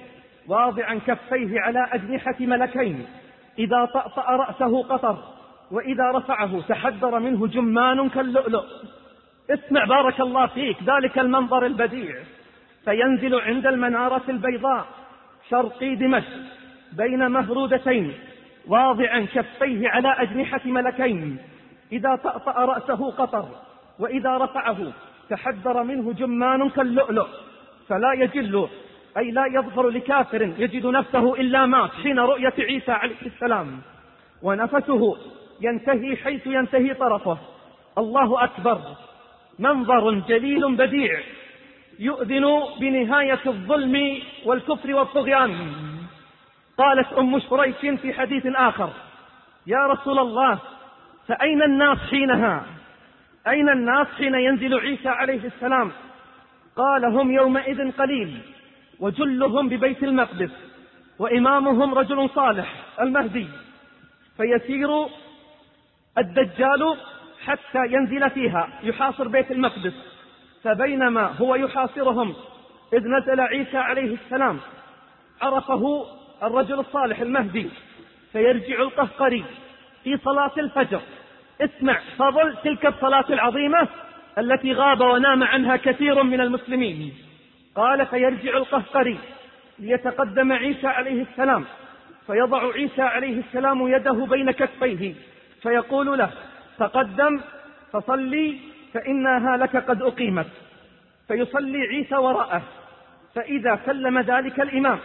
واضعا 0.47 1.00
كفيه 1.08 1.60
على 1.60 1.88
أجنحة 1.91 2.36
ملكين 2.39 3.06
إذا 3.60 3.86
طأطأ 3.86 4.21
رأسه 4.21 4.84
قطر 4.84 5.17
وإذا 5.71 6.12
رفعه 6.12 6.62
تحدر 6.62 7.19
منه 7.19 7.47
جمان 7.47 8.10
كاللؤلؤ. 8.10 8.65
اسمع 9.50 9.86
بارك 9.86 10.21
الله 10.21 10.47
فيك 10.47 10.78
ذلك 10.84 11.19
المنظر 11.19 11.65
البديع. 11.65 12.15
فينزل 12.86 13.36
عند 13.36 13.67
المنارة 13.67 14.21
البيضاء 14.30 14.86
شرقي 15.50 15.95
دمشق 15.95 16.39
بين 16.93 17.32
مهرودتين 17.32 18.13
واضعا 18.67 19.28
كفيه 19.34 19.89
على 19.89 20.15
أجنحة 20.17 20.62
ملكين 20.65 21.38
إذا 21.91 22.15
طأطأ 22.15 22.65
رأسه 22.65 23.12
قطر 23.12 23.45
وإذا 24.00 24.38
رفعه 24.38 24.78
تحدر 25.30 25.84
منه 25.84 26.13
جمان 26.13 26.69
كاللؤلؤ. 26.69 27.28
فلا 27.92 28.14
يجل 28.14 28.68
أي 29.18 29.32
لا 29.32 29.46
يظهر 29.46 29.90
لكافر 29.90 30.42
يجد 30.42 30.86
نفسه 30.86 31.36
إلا 31.36 31.66
مات 31.66 31.92
حين 32.04 32.20
رؤية 32.20 32.54
عيسى 32.60 32.92
عليه 32.92 33.22
السلام. 33.26 33.82
ونفسه 34.42 35.18
ينتهي 35.62 36.16
حيث 36.16 36.48
ينتهي 36.48 36.94
طرفه. 36.94 37.38
الله 37.98 38.44
أكبر. 38.44 38.80
منظر 39.60 40.12
جليل 40.12 40.76
بديع. 40.76 41.20
يؤذن 42.00 42.64
بنهاية 42.80 43.40
الظلم 43.46 44.18
والكفر 44.46 44.94
والطغيان. 44.94 45.72
قالت 46.78 47.14
أم 47.14 47.40
شريك 47.40 48.00
في 48.00 48.14
حديث 48.14 48.46
آخر 48.46 48.90
يا 49.68 49.88
رسول 49.88 50.20
الله 50.20 50.60
فأين 51.28 51.62
الناس 51.62 51.98
حينها؟ 51.98 52.66
أين 53.48 53.70
الناس 53.70 54.08
حين 54.18 54.36
ينزل 54.36 54.80
عيسى 54.80 55.10
عليه 55.10 55.46
السلام؟ 55.46 55.92
قال 56.76 57.06
هم 57.06 57.32
يومئذ 57.32 57.92
قليل 57.92 58.40
وجلهم 59.00 59.70
ببيت 59.70 60.04
المقدس 60.04 60.52
وإمامهم 61.20 61.94
رجل 61.94 62.30
صالح 62.30 62.74
المهدي 63.02 63.48
فيسير 64.38 64.90
الدجال 66.18 66.98
حتى 67.46 67.86
ينزل 67.86 68.30
فيها 68.30 68.70
يحاصر 68.84 69.28
بيت 69.28 69.52
المقدس. 69.52 69.94
فبينما 70.64 71.26
هو 71.42 71.56
يحاصرهم 71.56 72.34
إذ 72.94 73.08
نزل 73.08 73.40
عيسى 73.40 73.78
عليه 73.78 74.14
السلام 74.14 74.60
عرفه 75.42 76.06
الرجل 76.44 76.80
الصالح 76.80 77.20
المهدي 77.20 77.70
فيرجع 78.32 78.82
القهقري 78.82 79.44
في 80.04 80.18
صلاة 80.18 80.52
الفجر. 80.58 81.02
اسمع 81.62 82.00
فضل 82.18 82.58
تلك 82.64 82.86
الصلاة 82.86 83.26
العظيمة 83.30 83.88
التي 84.38 84.74
غاب 84.74 85.02
ونام 85.02 85.44
عنها 85.44 85.76
كثير 85.76 86.24
من 86.24 86.41
المسلمين. 86.41 87.13
قال 87.76 88.06
فيرجع 88.06 88.58
القهقري 88.58 89.17
ليتقدم 89.80 90.52
عيسى 90.52 90.88
عليه 90.88 91.22
السلام. 91.22 91.65
فيضع 92.28 92.74
عيسى 92.74 93.02
عليه 93.02 93.39
السلام 93.39 93.88
يده 93.88 94.26
بين 94.26 94.52
كفيه. 94.52 95.13
فيقول 95.62 96.17
له 96.17 96.30
تقدم 96.80 97.41
فصلي 97.94 98.58
فإنها 98.94 99.58
لك 99.58 99.76
قد 99.78 100.02
أقيمت. 100.02 100.48
فيصلي 101.28 101.82
عيسى 101.82 102.15
وراءه. 102.15 102.62
فإذا 103.36 103.80
سلم 103.86 104.20
ذلك 104.20 104.60
الإمام 104.60 105.00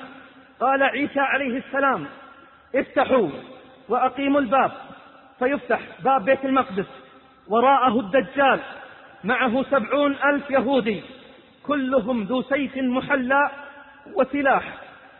قال 0.61 0.83
عيسى 0.83 1.21
عليه 1.21 1.59
السلام 1.59 2.07
افتحوا 2.75 3.29
وأقيموا 3.89 4.41
الباب. 4.41 4.73
فيفتح 5.39 5.81
باب 6.05 6.25
بيت 6.25 6.45
المقدس. 6.45 6.87
وراءه 7.49 8.01
الدجال 8.01 8.61
معه 9.27 9.63
سبعون 9.63 10.17
ألف 10.25 10.51
يهودي 10.51 11.03
كلهم 11.67 12.23
ذو 12.23 12.43
سيف 12.43 12.77
محلى 12.77 13.51
وسلاح. 14.15 14.63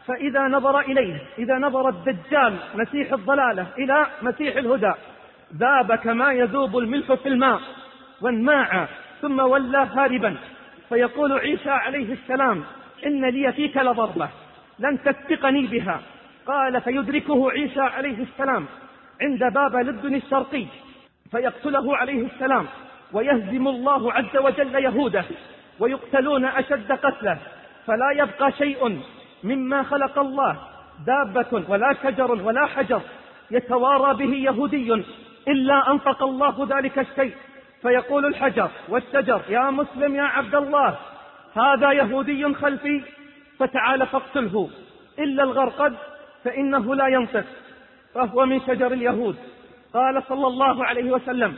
فإذا 0.07 0.41
نظر 0.41 0.81
إليه 0.81 1.23
إذا 1.39 1.59
نظر 1.59 1.89
الدجال 1.89 2.57
مسيح 2.75 3.13
الضلالة 3.13 3.67
إلى 3.79 4.07
مسيح 4.23 4.57
الهدى 4.57 4.93
ذاب 5.57 5.95
كما 5.95 6.33
يذوب 6.33 6.79
الملح 6.79 7.13
في 7.13 7.29
الماء 7.29 7.61
وانماع 8.21 8.89
ثم 9.23 9.41
ولى 9.41 9.89
هاربا. 9.95 10.37
فيقول 10.89 11.33
عيسى 11.33 11.71
عليه 11.71 12.13
السلام 12.13 12.65
إن 13.07 13.25
لي 13.25 13.53
فيك 13.53 13.77
لضربة 13.77 14.29
لن 14.79 14.99
تسبقني 15.03 15.67
بها. 15.67 16.01
قال 16.47 16.81
فيدركه 16.81 17.51
عيسى 17.51 17.81
عليه 17.81 18.23
السلام 18.23 18.67
عند 19.23 19.53
باب 19.55 19.77
لدن 19.77 20.15
الشرقي 20.15 20.67
فيقتله 21.31 21.97
عليه 21.97 22.27
السلام. 22.27 22.67
ويهزم 23.13 23.69
الله 23.69 24.13
عز 24.13 24.37
وجل 24.37 24.75
يهوده 24.75 25.25
ويقتلون 25.81 26.45
أشد 26.45 26.93
قتله. 26.93 27.39
فلا 27.87 28.11
يبقى 28.17 28.53
شيء 28.53 29.01
مما 29.45 29.83
خلق 29.83 30.19
الله 30.19 30.57
دابة 31.07 31.65
ولا 31.69 31.97
شجر 32.03 32.33
ولا 32.33 32.67
حجر 32.67 33.01
يتوارى 33.51 34.15
به 34.15 34.35
يهودي 34.35 35.05
إلا 35.49 35.91
أنطق 35.91 36.23
الله 36.23 36.67
ذلك 36.71 36.99
الشيء. 36.99 37.35
فيقول 37.83 38.27
الحجر 38.27 38.71
والشجر 38.89 39.41
يا 39.49 39.71
مسلم 39.71 40.17
يا 40.17 40.23
عبد 40.23 40.55
الله 40.55 40.97
هذا 41.57 41.93
يهودي 41.93 42.55
خلفي 42.55 43.03
فتعال 43.59 44.07
فاقتله. 44.07 44.71
إلا 45.19 45.43
الغرقد 45.43 45.95
فإنه 46.45 46.95
لا 46.95 47.07
ينطق. 47.07 47.45
فهو 48.15 48.47
من 48.47 48.61
شجر 48.61 48.93
اليهود. 48.93 49.37
قال 49.95 50.23
صلى 50.29 50.47
الله 50.47 50.85
عليه 50.85 51.11
وسلم 51.11 51.57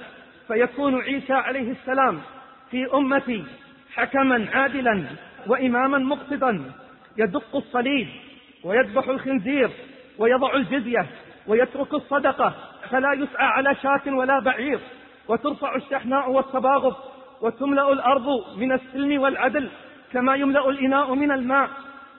فيكون 0.49 1.03
عيسى 1.03 1.33
عليه 1.33 1.71
السلام 1.71 2.21
في 2.71 2.95
أمتي 2.95 3.45
حكما 3.95 4.47
عادلا 4.53 5.05
وإماما 5.47 5.99
مقصدا 5.99 6.73
يدق 7.19 7.57
الصليب 7.57 8.09
ويذبح 8.65 9.09
الخنزير 9.09 9.71
ويضع 10.19 10.55
الجزية 10.55 11.07
ويترك 11.47 11.95
الصدقة 11.95 12.55
فلا 12.91 13.13
يسعى 13.13 13.47
على 13.47 13.75
شاة 13.75 14.15
ولا 14.15 14.41
بعير. 14.41 14.79
وترفع 15.29 15.77
الشحناء 15.77 16.31
والتباغض 16.31 16.97
وتملأ 17.41 17.93
الأرض 17.93 18.27
من 18.57 18.73
السلم 18.73 19.21
والعدل 19.21 19.69
كما 20.13 20.35
يملأ 20.35 20.69
الإناء 20.69 21.15
من 21.15 21.33
الماء. 21.33 21.69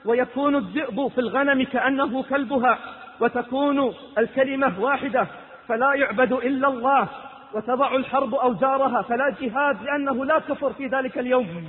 ويكون 0.04 0.56
الذئب 0.56 1.08
في 1.08 1.18
الغنم 1.18 1.62
كأنه 1.62 2.22
كلبها 2.22 2.78
وتكون 3.20 3.94
الكلمة 4.18 4.80
واحدة 4.80 5.26
فلا 5.68 5.94
يعبد 5.94 6.32
إلا 6.32 6.68
الله. 6.68 7.08
وتضع 7.54 7.96
الحرب 7.96 8.34
أوزارها 8.34 9.02
فلا 9.02 9.34
جهاد 9.40 9.82
لأنه 9.82 10.24
لا 10.24 10.38
كفر 10.38 10.72
في 10.72 10.86
ذلك 10.86 11.18
اليوم. 11.18 11.64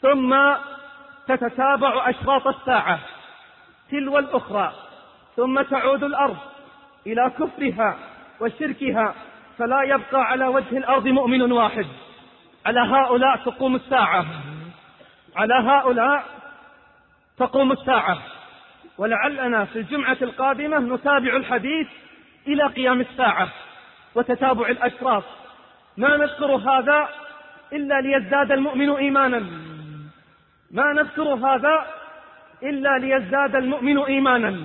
ثم 0.00 0.36
تتتابع 1.28 2.10
أشراط 2.10 2.46
الساعة 2.46 2.98
تلو 3.90 4.18
الأخرى 4.18 4.72
ثم 5.36 5.62
تعود 5.62 6.04
الأرض 6.04 6.36
إلى 7.06 7.32
كفرها 7.38 7.96
وشركها 8.40 9.14
فلا 9.58 9.82
يبقى 9.82 10.24
على 10.24 10.46
وجه 10.46 10.76
الأرض 10.78 11.08
مؤمن 11.08 11.52
واحد. 11.52 11.86
على 12.66 12.80
هؤلاء 12.80 13.36
تقوم 13.36 13.74
الساعة. 13.74 14.26
على 15.36 15.54
هؤلاء 15.54 16.24
تقوم 17.38 17.72
الساعة. 17.72 18.18
ولعلنا 18.98 19.64
في 19.64 19.78
الجمعة 19.78 20.16
القادمة 20.22 20.78
نتابع 20.78 21.36
الحديث 21.36 21.88
إلى 22.46 22.66
قيام 22.66 23.00
الساعة. 23.00 23.48
وتتابع 24.16 24.68
الأشراف. 24.68 25.24
ما 25.96 26.16
نذكر 26.16 26.54
هذا 26.56 27.08
إلا 27.72 28.00
ليزداد 28.00 28.52
المؤمن 28.52 28.90
إيمانا. 28.90 29.38
ما 30.70 30.92
نذكر 30.92 31.22
هذا 31.22 31.86
إلا 32.62 32.98
ليزداد 32.98 33.56
المؤمن 33.56 33.98
إيمانا. 33.98 34.60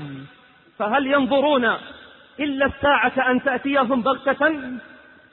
فهل 0.79 1.07
ينظرون 1.07 1.65
إلا 2.39 2.65
الساعة 2.65 3.31
أن 3.31 3.43
تأتيهم 3.43 4.01
بغتة؟ 4.01 4.61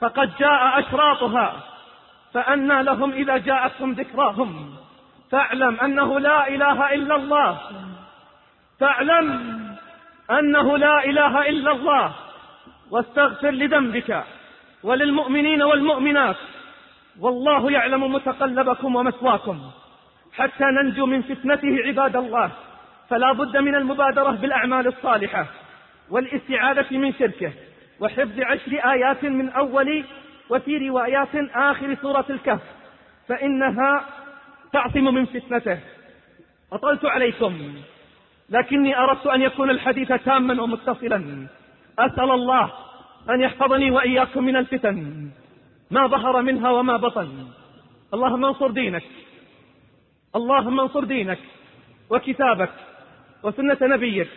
فقد 0.01 0.31
جاء 0.39 0.79
أشراطها. 0.79 1.63
فأنى 2.33 2.83
لهم 2.83 3.11
إذا 3.11 3.37
جاءتهم 3.37 3.91
ذكراهم. 3.93 4.75
فاعلم 5.31 5.79
أنه 5.79 6.19
لا 6.19 6.47
إله 6.47 6.93
إلا 6.93 7.15
الله. 7.15 7.57
فاعلم 8.79 9.27
أنه 10.31 10.77
لا 10.77 11.05
إله 11.05 11.49
إلا 11.49 11.71
الله. 11.71 12.13
واستغفر 12.91 13.51
لذنبك 13.51 14.23
وللمؤمنين 14.83 15.61
والمؤمنات 15.61 16.35
والله 17.19 17.71
يعلم 17.71 18.13
متقلبكم 18.13 18.95
ومثواكم. 18.95 19.59
حتى 20.33 20.63
ننجو 20.63 21.05
من 21.05 21.21
فتنته 21.21 21.77
عباد 21.85 22.15
الله. 22.15 22.51
فلا 23.09 23.31
بد 23.31 23.57
من 23.57 23.75
المبادرة 23.75 24.31
بالأعمال 24.31 24.87
الصالحة 24.87 25.45
والاستعاذة 26.09 26.97
من 26.97 27.13
شركه 27.13 27.51
وحفظ 27.99 28.39
عشر 28.39 28.91
آيات 28.91 29.23
من 29.23 29.49
أول 29.49 30.03
وفي 30.49 30.89
روايات 30.89 31.35
آخر 31.55 31.95
سورة 32.01 32.25
الكهف. 32.29 32.61
فإنها 33.27 34.05
تعصم 34.73 35.03
من 35.03 35.25
فتنته. 35.25 35.79
أطلت 36.73 37.05
عليكم. 37.05 37.73
لكني 38.49 38.97
أردت 38.97 39.27
أن 39.27 39.41
يكون 39.41 39.69
الحديث 39.69 40.13
تاما 40.13 40.61
ومتصلا. 40.61 41.47
أسأل 42.05 42.31
الله 42.31 42.71
أن 43.29 43.41
يحفظني 43.41 43.91
وإياكم 43.91 44.43
من 44.43 44.55
الفتن 44.55 45.29
ما 45.91 46.07
ظهر 46.07 46.41
منها 46.41 46.69
وما 46.69 46.97
بطن. 46.97 47.29
اللهم 48.13 48.45
انصر 48.45 48.71
دينك 48.71 49.03
اللهم 50.35 50.79
انصر 50.79 51.03
دينك 51.03 51.39
وكتابك 52.09 52.71
وسنة 53.43 53.77
نبيك 53.81 54.29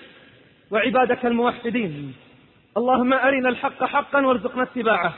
وعبادك 0.70 1.26
الموحدين. 1.26 2.14
اللهم 2.76 3.12
أرنا 3.12 3.48
الحق 3.48 3.84
حقا 3.84 4.26
وارزقنا 4.26 4.62
اتباعه 4.62 5.14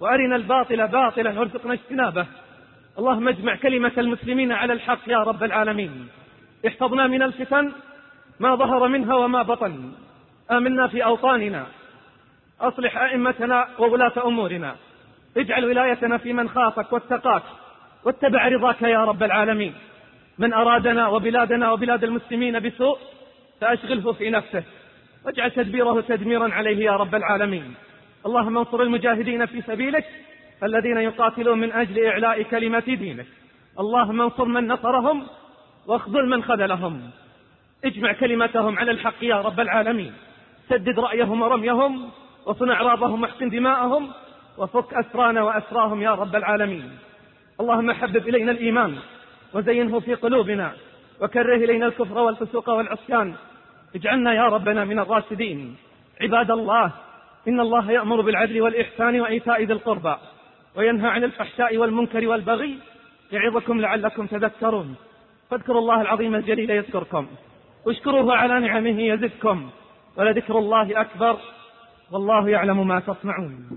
وأرنا 0.00 0.36
الباطل 0.36 0.88
باطلا 0.88 1.38
وارزقنا 1.38 1.72
اجتنابه. 1.72 2.26
اللهم 2.98 3.28
اجمع 3.28 3.56
كلمة 3.56 3.92
المسلمين 3.98 4.52
على 4.52 4.72
الحق 4.72 5.08
يا 5.08 5.18
رب 5.18 5.42
العالمين. 5.42 6.08
احفظنا 6.66 7.06
من 7.06 7.22
الفتن 7.22 7.72
ما 8.40 8.54
ظهر 8.54 8.88
منها 8.88 9.14
وما 9.14 9.42
بطن. 9.42 9.92
آمنا 10.50 10.86
في 10.86 11.04
أوطاننا. 11.04 11.66
أصلح 12.60 12.98
أئمتنا 12.98 13.68
وولاة 13.78 14.12
أمورنا. 14.26 14.76
اجعل 15.36 15.64
ولايتنا 15.64 16.18
في 16.18 16.32
من 16.32 16.48
خافك 16.48 16.92
واتقاك. 16.92 17.42
واتبع 18.04 18.48
رضاك 18.48 18.82
يا 18.82 19.04
رب 19.04 19.22
العالمين. 19.22 19.74
من 20.38 20.52
أرادنا 20.52 21.08
وبلادنا 21.08 21.72
وبلاد 21.72 22.04
المسلمين 22.04 22.60
بسوء 22.60 22.98
فأشغله 23.60 24.12
في 24.12 24.30
نفسه. 24.30 24.62
واجعل 25.24 25.50
تدبيره 25.50 26.00
تدميرا 26.00 26.54
عليه 26.54 26.84
يا 26.84 26.96
رب 26.96 27.14
العالمين. 27.14 27.74
اللهم 28.26 28.58
انصر 28.58 28.82
المجاهدين 28.82 29.46
في 29.46 29.62
سبيلك 29.62 30.04
الذين 30.62 30.96
يقاتلون 30.96 31.58
من 31.58 31.72
أجل 31.72 32.06
إعلاء 32.06 32.42
كلمة 32.42 32.80
دينك. 32.86 33.26
اللهم 33.80 34.20
انصر 34.20 34.44
من 34.44 34.68
نصرهم 34.68 35.26
واخذل 35.86 36.28
من 36.28 36.42
خذلهم. 36.42 37.10
اجمع 37.84 38.12
كلمتهم 38.12 38.78
على 38.78 38.90
الحق 38.90 39.24
يا 39.24 39.40
رب 39.40 39.60
العالمين. 39.60 40.12
سدد 40.68 40.98
رأيهم 40.98 41.42
ورميهم 41.42 42.10
وصنع 42.46 42.74
إعراضهم 42.74 43.22
واحسن 43.22 43.48
دماءهم 43.48 44.10
وفك 44.58 44.94
أسرانا 44.94 45.42
وأسراهم 45.42 46.02
يا 46.02 46.14
رب 46.14 46.36
العالمين. 46.36 46.90
اللهم 47.60 47.92
حبب 47.92 48.28
إلينا 48.28 48.52
الإيمان 48.52 48.96
وزينه 49.54 50.00
في 50.00 50.14
قلوبنا 50.14 50.72
وكره 51.20 51.56
إلينا 51.56 51.86
الكفر 51.86 52.18
والفسوق 52.18 52.70
والعصيان. 52.70 53.34
اجعلنا 53.94 54.34
يا 54.34 54.42
ربنا 54.42 54.84
من 54.84 54.98
الراشدين. 54.98 55.76
عباد 56.20 56.50
الله 56.50 56.92
إن 57.48 57.60
الله 57.60 57.90
يأمر 57.90 58.20
بالعدل 58.20 58.62
والإحسان 58.62 59.20
وإيتاء 59.20 59.62
ذي 59.62 59.72
القربى 59.72 60.16
وينهى 60.76 61.08
عن 61.08 61.24
الفحشاء 61.24 61.76
والمنكر 61.76 62.28
والبغي 62.28 62.78
يعظكم 63.32 63.80
لعلكم 63.80 64.26
تذكرون. 64.26 64.94
فاذكروا 65.50 65.80
الله 65.80 66.00
العظيم 66.00 66.34
الجليل 66.34 66.70
يذكركم 66.70 67.26
واشكروه 67.86 68.36
على 68.36 68.60
نعمه 68.60 69.02
يزدكم. 69.02 69.70
ولذكر 70.16 70.58
الله 70.58 71.00
أكبر 71.00 71.38
والله 72.10 72.48
يعلم 72.48 72.88
ما 72.88 73.00
تصنعون. 73.00 73.68